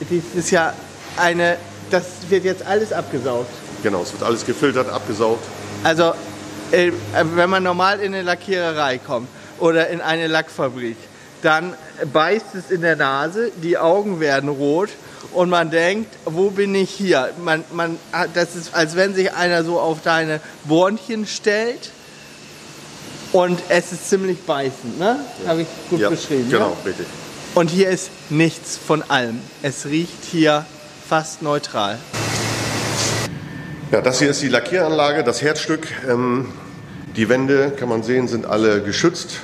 Das 0.00 0.08
ist 0.34 0.50
ja 0.50 0.72
eine, 1.16 1.56
das 1.90 2.04
wird 2.28 2.44
jetzt 2.44 2.64
alles 2.64 2.92
abgesaugt. 2.92 3.50
Genau, 3.82 4.02
es 4.02 4.12
wird 4.12 4.22
alles 4.22 4.44
gefiltert, 4.44 4.88
abgesaugt. 4.88 5.44
Also, 5.84 6.12
äh, 6.72 6.92
wenn 7.34 7.50
man 7.50 7.62
normal 7.62 8.00
in 8.00 8.14
eine 8.14 8.22
Lackiererei 8.22 8.98
kommt 8.98 9.28
oder 9.58 9.88
in 9.88 10.00
eine 10.00 10.26
Lackfabrik, 10.26 10.96
dann 11.42 11.74
beißt 12.12 12.54
es 12.54 12.70
in 12.70 12.82
der 12.82 12.96
Nase, 12.96 13.50
die 13.62 13.78
Augen 13.78 14.18
werden 14.20 14.48
rot 14.48 14.90
und 15.32 15.50
man 15.50 15.70
denkt, 15.70 16.12
wo 16.24 16.50
bin 16.50 16.74
ich 16.74 16.90
hier? 16.90 17.30
Man, 17.44 17.64
man, 17.72 17.98
das 18.34 18.56
ist, 18.56 18.74
als 18.74 18.96
wenn 18.96 19.14
sich 19.14 19.32
einer 19.32 19.62
so 19.64 19.78
auf 19.78 19.98
deine 20.02 20.40
Bornchen 20.64 21.26
stellt 21.26 21.90
und 23.32 23.60
es 23.68 23.92
ist 23.92 24.08
ziemlich 24.08 24.40
beißend, 24.42 24.98
ne? 24.98 25.16
Habe 25.46 25.62
ich 25.62 25.68
gut 25.90 26.00
Ja, 26.00 26.08
beschrieben. 26.10 26.50
genau, 26.50 26.70
Ne? 26.70 26.76
richtig. 26.86 27.06
Und 27.58 27.70
hier 27.70 27.88
ist 27.88 28.12
nichts 28.30 28.76
von 28.76 29.02
allem. 29.10 29.40
Es 29.62 29.86
riecht 29.86 30.22
hier 30.22 30.64
fast 31.08 31.42
neutral. 31.42 31.98
Ja, 33.90 34.00
das 34.00 34.20
hier 34.20 34.30
ist 34.30 34.40
die 34.42 34.48
Lackieranlage, 34.48 35.24
das 35.24 35.42
Herzstück. 35.42 35.88
Ähm, 36.08 36.46
die 37.16 37.28
Wände, 37.28 37.72
kann 37.76 37.88
man 37.88 38.04
sehen, 38.04 38.28
sind 38.28 38.46
alle 38.46 38.80
geschützt 38.80 39.40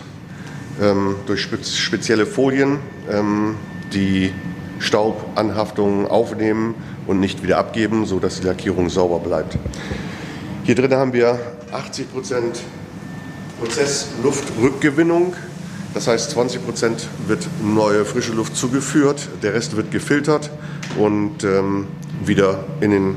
ähm, 0.80 1.16
durch 1.26 1.40
spez 1.40 1.74
spezielle 1.74 2.24
Folien, 2.24 2.78
ähm, 3.10 3.56
die 3.92 4.32
Staubanhaftungen 4.78 6.06
aufnehmen 6.06 6.76
und 7.08 7.18
nicht 7.18 7.42
wieder 7.42 7.58
abgeben, 7.58 8.06
sodass 8.06 8.38
die 8.38 8.46
Lackierung 8.46 8.90
sauber 8.90 9.18
bleibt. 9.18 9.58
Hier 10.62 10.76
drin 10.76 10.94
haben 10.94 11.12
wir 11.12 11.36
80 11.72 12.12
Prozent 12.12 12.60
Prozessluftrückgewinnung. 13.58 15.34
Das 15.94 16.08
heißt, 16.08 16.32
20 16.32 16.64
Prozent 16.64 17.08
wird 17.28 17.46
neue 17.62 18.04
frische 18.04 18.32
Luft 18.32 18.56
zugeführt, 18.56 19.28
der 19.42 19.54
Rest 19.54 19.76
wird 19.76 19.92
gefiltert 19.92 20.50
und 20.98 21.44
ähm, 21.44 21.86
wieder 22.24 22.64
in 22.80 22.90
den 22.90 23.14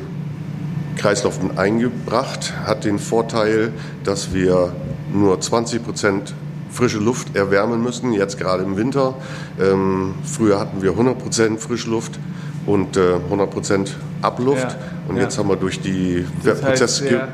Kreislauf 0.96 1.40
eingebracht. 1.56 2.54
Hat 2.66 2.86
den 2.86 3.00
Vorteil, 3.00 3.72
dass 4.04 4.34
wir 4.34 4.74
nur 5.12 5.42
20 5.42 5.84
Prozent 5.84 6.36
frische 6.70 7.00
Luft 7.00 7.36
erwärmen 7.36 7.82
müssen, 7.82 8.14
jetzt 8.14 8.38
gerade 8.38 8.64
im 8.64 8.78
Winter. 8.78 9.16
Ähm, 9.60 10.14
früher 10.24 10.60
hatten 10.60 10.84
wir 10.84 10.92
100 10.92 11.18
Prozent 11.18 11.60
frische 11.60 11.90
Luft 11.90 12.20
und 12.68 12.96
äh, 12.96 13.16
100 13.16 13.50
Prozent 13.50 13.98
Abluft. 14.22 14.62
Ja, 14.62 14.78
und 15.08 15.18
ja. 15.18 15.24
jetzt 15.24 15.38
haben 15.40 15.50
wir 15.50 15.56
durch 15.56 15.80
die 15.80 16.26
Das 16.44 16.62
heißt 16.62 16.64
Prozess 16.64 16.98
sehr 16.98 17.28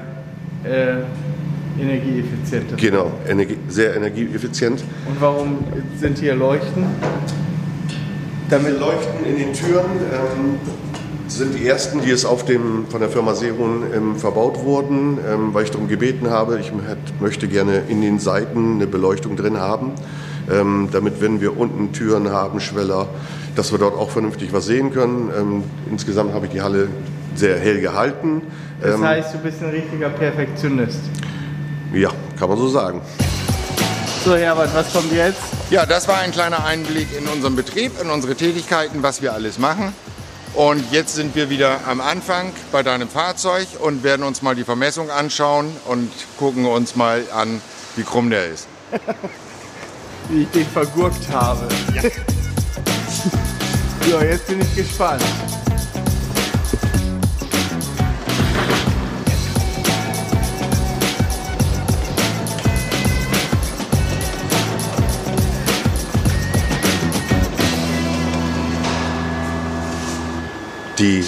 äh, 0.64 1.04
energieeffizient. 1.80 2.72
das 2.72 2.80
Genau, 2.80 3.12
energie, 3.28 3.58
sehr 3.70 3.96
energieeffizient. 3.96 4.84
Und 5.08 5.20
warum 5.20 5.58
sind 6.00 6.18
hier 6.20 6.36
Leuchten? 6.36 6.86
Diese 7.88 8.62
Damit 8.62 8.80
Leuchten 8.80 9.26
in 9.26 9.38
den 9.38 9.54
Türen 9.54 9.86
ähm, 10.12 10.56
sind 11.28 11.56
die 11.58 11.66
ersten, 11.68 12.02
die 12.02 12.12
es 12.12 12.26
auf 12.26 12.46
dem, 12.46 12.86
von 12.90 13.00
der 13.00 13.10
Firma 13.10 13.34
Serun 13.34 13.84
ähm, 13.96 14.16
verbaut 14.18 14.64
wurden, 14.64 15.18
ähm, 15.28 15.54
weil 15.54 15.64
ich 15.64 15.72
darum 15.72 15.88
gebeten 15.88 16.30
habe, 16.30 16.60
ich 16.60 16.68
hätt- 16.68 17.20
möchte 17.22 17.48
gerne 17.48 17.84
in 17.88 18.02
den 18.02 18.20
Seiten 18.20 18.76
eine 18.76 18.86
Beleuchtung 18.88 19.36
drin 19.36 19.58
haben, 19.58 19.92
ähm, 20.52 20.90
damit 20.92 21.22
wenn 21.22 21.42
wir 21.42 21.58
unten 21.58 21.92
Türen 21.94 22.30
haben, 22.30 22.60
Schweller, 22.60 23.08
dass 23.56 23.72
wir 23.72 23.80
dort 23.80 23.96
auch 23.98 24.12
vernünftig 24.12 24.54
was 24.54 24.66
sehen 24.66 24.92
können. 24.92 25.32
Ähm, 25.36 25.64
insgesamt 25.90 26.34
habe 26.34 26.46
ich 26.46 26.52
die 26.52 26.62
Halle 26.62 26.88
sehr 27.36 27.58
hell 27.58 27.82
gehalten. 27.82 28.42
das 28.82 28.96
Ähm, 28.96 29.04
heißt, 29.04 29.34
du 29.34 29.38
bist 29.40 29.64
ein 29.64 29.70
richtiger 29.70 30.10
Perfektionist. 30.10 31.00
Ja, 31.94 32.10
kann 32.38 32.50
man 32.50 32.58
so 32.58 32.68
sagen. 32.68 33.02
So, 34.24 34.36
Herbert, 34.36 34.74
was 34.74 34.92
kommt 34.94 35.12
jetzt? 35.12 35.40
Ja, 35.70 35.86
das 35.86 36.08
war 36.08 36.20
ein 36.20 36.32
kleiner 36.32 36.66
Einblick 36.66 37.08
in 37.18 37.28
unseren 37.28 37.56
Betrieb, 37.56 38.00
in 38.02 38.10
unsere 38.10 38.36
Tätigkeiten, 38.36 39.04
was 39.04 39.22
wir 39.22 39.34
alles 39.34 39.60
machen. 39.60 39.94
Und 40.54 40.92
jetzt 40.92 41.16
sind 41.16 41.36
wir 41.36 41.50
wieder 41.50 41.80
am 41.88 42.00
Anfang 42.00 42.52
bei 42.72 42.84
deinem 42.84 43.10
Fahrzeug 43.10 43.68
und 43.80 44.04
werden 44.04 44.24
uns 44.24 44.42
mal 44.42 44.56
die 44.56 44.64
Vermessung 44.64 45.10
anschauen 45.10 45.76
und 45.86 46.12
gucken 46.38 46.66
uns 46.66 46.96
mal 46.96 47.24
an, 47.34 47.60
wie 47.96 48.04
krumm 48.04 48.30
der 48.30 48.48
ist. 48.48 48.68
Wie 50.30 50.44
ich 50.44 50.50
den 50.52 50.66
vergurkt 50.68 51.30
habe. 51.34 51.68
Ja. 51.94 52.02
so, 54.10 54.22
jetzt 54.22 54.48
bin 54.48 54.62
ich 54.62 54.74
gespannt. 54.74 55.22
Die 71.04 71.22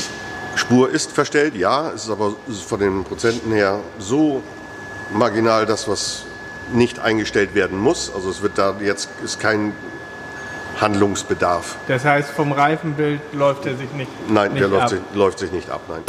Spur 0.56 0.90
ist 0.90 1.12
verstellt, 1.12 1.54
ja, 1.54 1.92
es 1.94 2.06
ist 2.06 2.10
aber 2.10 2.34
von 2.66 2.80
den 2.80 3.04
Prozenten 3.04 3.52
her 3.52 3.82
so 4.00 4.42
marginal 5.14 5.66
das, 5.66 5.86
was 5.90 6.24
nicht 6.72 7.00
eingestellt 7.00 7.54
werden 7.56 7.78
muss. 7.78 8.10
Also 8.16 8.30
es 8.30 8.42
wird 8.42 8.58
da 8.58 8.74
jetzt 8.80 9.10
ist 9.22 9.42
kein 9.42 9.74
Handlungsbedarf. 10.80 11.76
Das 11.90 12.06
heißt, 12.06 12.30
vom 12.30 12.54
Reifenbild 12.54 13.20
läuft 13.34 13.66
er 13.66 13.76
sich 13.76 13.92
nicht 13.92 14.10
Nein, 14.30 14.54
nicht 14.54 14.62
der 14.62 14.70
läuft 14.70 14.84
ab. 14.84 14.90
sich, 14.92 15.00
läuft 15.14 15.40
sich 15.40 15.52
nicht 15.52 15.70
ab, 15.70 15.82
nein. 15.90 16.04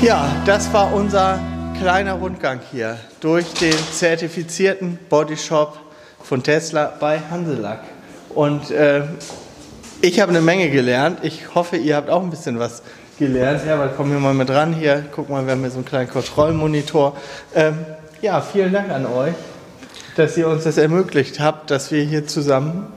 Ja, 0.00 0.26
das 0.46 0.72
war 0.72 0.90
unser 0.94 1.38
kleiner 1.80 2.12
Rundgang 2.12 2.60
hier 2.70 2.98
durch 3.20 3.54
den 3.54 3.72
zertifizierten 3.72 4.98
Bodyshop 5.08 5.78
von 6.22 6.42
Tesla 6.42 6.92
bei 7.00 7.18
Hanselack. 7.30 7.84
Und 8.34 8.70
äh, 8.70 9.04
ich 10.02 10.20
habe 10.20 10.28
eine 10.28 10.42
Menge 10.42 10.68
gelernt. 10.68 11.20
Ich 11.22 11.54
hoffe, 11.54 11.78
ihr 11.78 11.96
habt 11.96 12.10
auch 12.10 12.22
ein 12.22 12.28
bisschen 12.28 12.58
was 12.58 12.82
gelernt. 13.18 13.64
Herbert, 13.64 13.94
komm 13.96 14.10
hier 14.10 14.18
mal 14.18 14.34
mit 14.34 14.50
ran 14.50 14.74
hier. 14.74 15.06
Guck 15.10 15.30
mal, 15.30 15.46
wir 15.46 15.52
haben 15.52 15.60
hier 15.60 15.70
so 15.70 15.76
einen 15.76 15.86
kleinen 15.86 16.10
Kontrollmonitor. 16.10 17.16
Ähm, 17.54 17.78
ja, 18.20 18.42
vielen 18.42 18.74
Dank 18.74 18.90
an 18.90 19.06
euch, 19.06 19.32
dass 20.16 20.36
ihr 20.36 20.48
uns 20.48 20.64
das 20.64 20.76
ermöglicht 20.76 21.40
habt, 21.40 21.70
dass 21.70 21.90
wir 21.90 22.02
hier 22.02 22.26
zusammen 22.26 22.88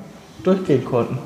durchgehen 0.43 0.83
konnten. 0.83 1.19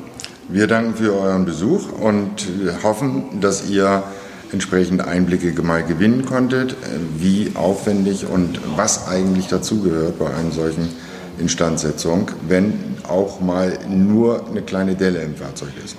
Wir 0.47 0.67
danken 0.67 0.93
für 0.93 1.11
euren 1.11 1.45
Besuch 1.45 1.91
und 1.91 2.47
hoffen, 2.83 3.41
dass 3.41 3.67
ihr 3.67 4.03
entsprechend 4.51 5.05
Einblicke 5.05 5.61
mal 5.61 5.83
gewinnen 5.83 6.25
konntet, 6.25 6.75
wie 7.17 7.51
aufwendig 7.55 8.25
und 8.27 8.59
was 8.75 9.07
eigentlich 9.07 9.47
dazugehört 9.47 10.19
bei 10.19 10.27
einer 10.27 10.51
solchen 10.51 10.89
Instandsetzung, 11.39 12.31
wenn 12.47 12.97
auch 13.07 13.39
mal 13.39 13.77
nur 13.87 14.47
eine 14.49 14.61
kleine 14.61 14.95
Delle 14.95 15.21
im 15.21 15.35
Fahrzeug 15.35 15.71
ist. 15.83 15.95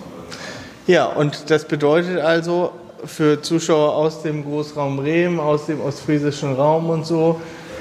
Ja, 0.87 1.07
und 1.07 1.51
das 1.51 1.67
bedeutet 1.67 2.19
also 2.19 2.73
für 3.05 3.41
Zuschauer 3.43 3.95
aus 3.95 4.23
dem 4.23 4.45
Großraum 4.45 4.97
Bremen, 4.97 5.39
aus 5.39 5.67
dem 5.67 5.81
ostfriesischen 5.81 6.55
Raum 6.55 6.91
und 6.91 7.07
so, 7.07 7.41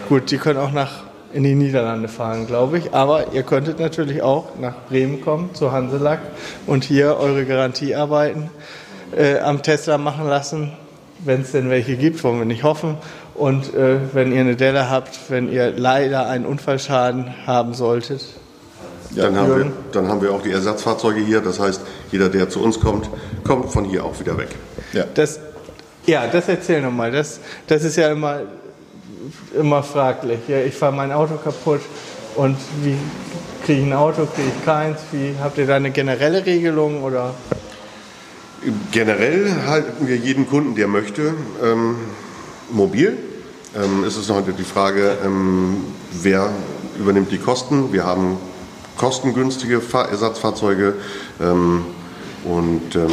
gut, 0.10 0.30
die 0.30 0.38
können 0.38 0.60
auch 0.60 0.72
nach 0.72 1.08
in 1.34 1.44
die 1.44 1.56
Niederlande 1.56 2.08
fahren, 2.08 2.48
glaube 2.48 2.78
ich, 2.78 2.94
aber 2.94 3.34
ihr 3.34 3.44
könntet 3.44 3.80
natürlich 3.80 4.22
auch 4.22 4.58
nach 4.60 4.74
Bremen 4.88 5.22
kommen, 5.22 5.54
zu 5.54 5.72
Hanselack 5.72 6.20
und 6.66 6.84
hier 6.84 7.18
eure 7.18 7.46
Garantiearbeiten 7.46 8.50
äh, 9.16 9.40
am 9.40 9.62
Tesla 9.62 9.98
machen 9.98 10.28
lassen, 10.28 10.74
wenn 11.20 11.42
es 11.42 11.52
denn 11.52 11.70
welche 11.70 11.96
gibt, 11.96 12.24
wollen 12.24 12.40
wir 12.40 12.46
nicht 12.46 12.64
hoffen. 12.64 12.98
Und 13.36 13.74
äh, 13.74 13.98
wenn 14.14 14.32
ihr 14.32 14.42
eine 14.42 14.56
Delle 14.56 14.90
habt, 14.90 15.30
wenn 15.30 15.52
ihr 15.52 15.72
leider 15.72 16.28
einen 16.28 16.46
Unfallschaden 16.46 17.46
haben 17.46 17.74
solltet, 17.74 18.24
Dann, 19.16 19.36
haben 19.36 19.56
wir, 19.56 19.72
dann 19.92 20.08
haben 20.08 20.22
wir 20.22 20.32
auch 20.32 20.42
die 20.42 20.52
Ersatzfahrzeuge 20.52 21.22
hier. 21.22 21.42
Das 21.42 21.60
heißt, 21.60 21.82
jeder, 22.12 22.30
der 22.30 22.50
zu 22.50 22.62
uns 22.62 22.80
kommt, 22.80 23.10
kommt 23.44 23.72
von 23.72 23.86
hier 23.86 24.04
auch 24.04 24.20
wieder 24.20 24.38
weg. 24.38 24.50
Ja. 24.94 25.06
Das, 25.14 25.40
ja, 26.06 26.28
das 26.28 26.50
erzähl 26.50 26.82
nochmal. 26.82 27.12
Das, 27.12 27.40
das 27.68 27.84
ist 27.84 27.96
ja 27.96 28.10
immer, 28.10 28.42
immer 29.58 29.84
fraglich. 29.84 30.40
Ja, 30.48 30.60
ich 30.60 30.76
fahre 30.76 30.94
mein 30.94 31.12
Auto 31.12 31.36
kaputt 31.36 31.82
und 32.36 32.58
wie 32.84 32.98
kriege 33.66 33.82
ich 33.82 33.86
ein 33.86 33.94
Auto, 33.94 34.26
kriege 34.26 34.50
ich 34.56 34.66
keins? 34.66 35.00
Wie, 35.12 35.36
habt 35.42 35.58
ihr 35.58 35.68
da 35.68 35.76
eine 35.76 35.92
generelle 35.92 36.46
Regelung 36.46 37.04
oder? 37.04 37.34
Generell 38.92 39.54
halten 39.68 40.08
wir 40.08 40.18
jeden 40.18 40.48
Kunden, 40.48 40.76
der 40.76 40.88
möchte, 40.88 41.34
ähm, 41.64 41.96
mobil. 42.72 43.18
Ähm, 43.76 44.04
es 44.04 44.18
ist 44.18 44.30
noch 44.30 44.42
die 44.46 44.64
Frage, 44.64 45.18
ähm, 45.24 45.78
wer 46.12 46.50
übernimmt 47.00 47.32
die 47.32 47.38
Kosten. 47.38 47.94
Wir 47.94 48.04
haben 48.04 48.38
kostengünstige 48.98 49.80
Fahr 49.80 50.10
Ersatzfahrzeuge 50.10 50.96
ähm, 51.40 51.86
und 52.46 52.96
ähm, 52.96 53.12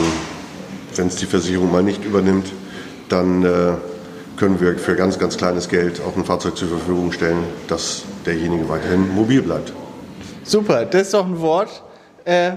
wenn 0.96 1.08
es 1.08 1.16
die 1.16 1.26
Versicherung 1.26 1.70
mal 1.70 1.82
nicht 1.82 2.04
übernimmt, 2.04 2.46
dann 3.10 3.44
äh, 3.44 3.74
können 4.36 4.60
wir 4.60 4.78
für 4.78 4.96
ganz, 4.96 5.18
ganz 5.18 5.36
kleines 5.36 5.68
Geld 5.68 6.00
auch 6.00 6.16
ein 6.16 6.24
Fahrzeug 6.24 6.56
zur 6.56 6.68
Verfügung 6.68 7.12
stellen, 7.12 7.44
dass 7.68 8.04
derjenige 8.24 8.68
weiterhin 8.68 9.14
mobil 9.14 9.42
bleibt. 9.42 9.72
Super, 10.42 10.86
das 10.86 11.02
ist 11.02 11.14
doch 11.14 11.26
ein 11.26 11.40
Wort. 11.40 11.82
Äh, 12.24 12.52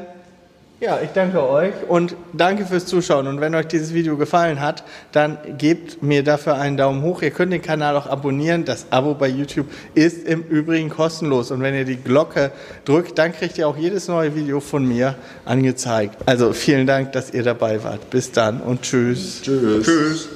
ja, 0.80 1.00
ich 1.02 1.10
danke 1.10 1.48
euch 1.48 1.74
und 1.88 2.16
danke 2.34 2.66
fürs 2.66 2.86
Zuschauen. 2.86 3.28
Und 3.28 3.42
wenn 3.42 3.56
euch 3.56 3.68
dieses 3.68 3.94
Video 3.94 4.16
gefallen 4.16 4.62
hat, 4.62 4.84
dann 5.12 5.38
gebt 5.58 6.04
mir 6.04 6.24
dafür 6.24 6.56
einen 6.56 6.78
Daumen 6.78 7.02
hoch. 7.02 7.22
Ihr 7.22 7.32
könnt 7.32 7.52
den 7.52 7.62
Kanal 7.62 7.96
auch 7.96 8.08
abonnieren. 8.08 8.64
Das 8.64 8.88
Abo 8.92 9.16
bei 9.16 9.28
YouTube 9.28 9.68
ist 9.96 10.28
im 10.28 10.44
Übrigen 10.44 10.90
kostenlos. 10.90 11.50
Und 11.52 11.62
wenn 11.62 11.74
ihr 11.74 11.86
die 11.86 11.98
Glocke 11.98 12.52
drückt, 12.86 13.18
dann 13.18 13.34
kriegt 13.34 13.58
ihr 13.58 13.68
auch 13.68 13.78
jedes 13.78 14.08
neue 14.08 14.36
Video 14.36 14.60
von 14.60 14.86
mir 14.86 15.16
angezeigt. 15.46 16.18
Also 16.28 16.54
vielen 16.54 16.86
Dank, 16.86 17.12
dass 17.12 17.34
ihr 17.34 17.44
dabei 17.44 17.84
wart. 17.84 18.10
Bis 18.12 18.32
dann 18.32 18.62
und 18.62 18.84
tschüss. 18.84 19.42
Tschüss. 19.42 19.86
Tschüss. 19.86 20.30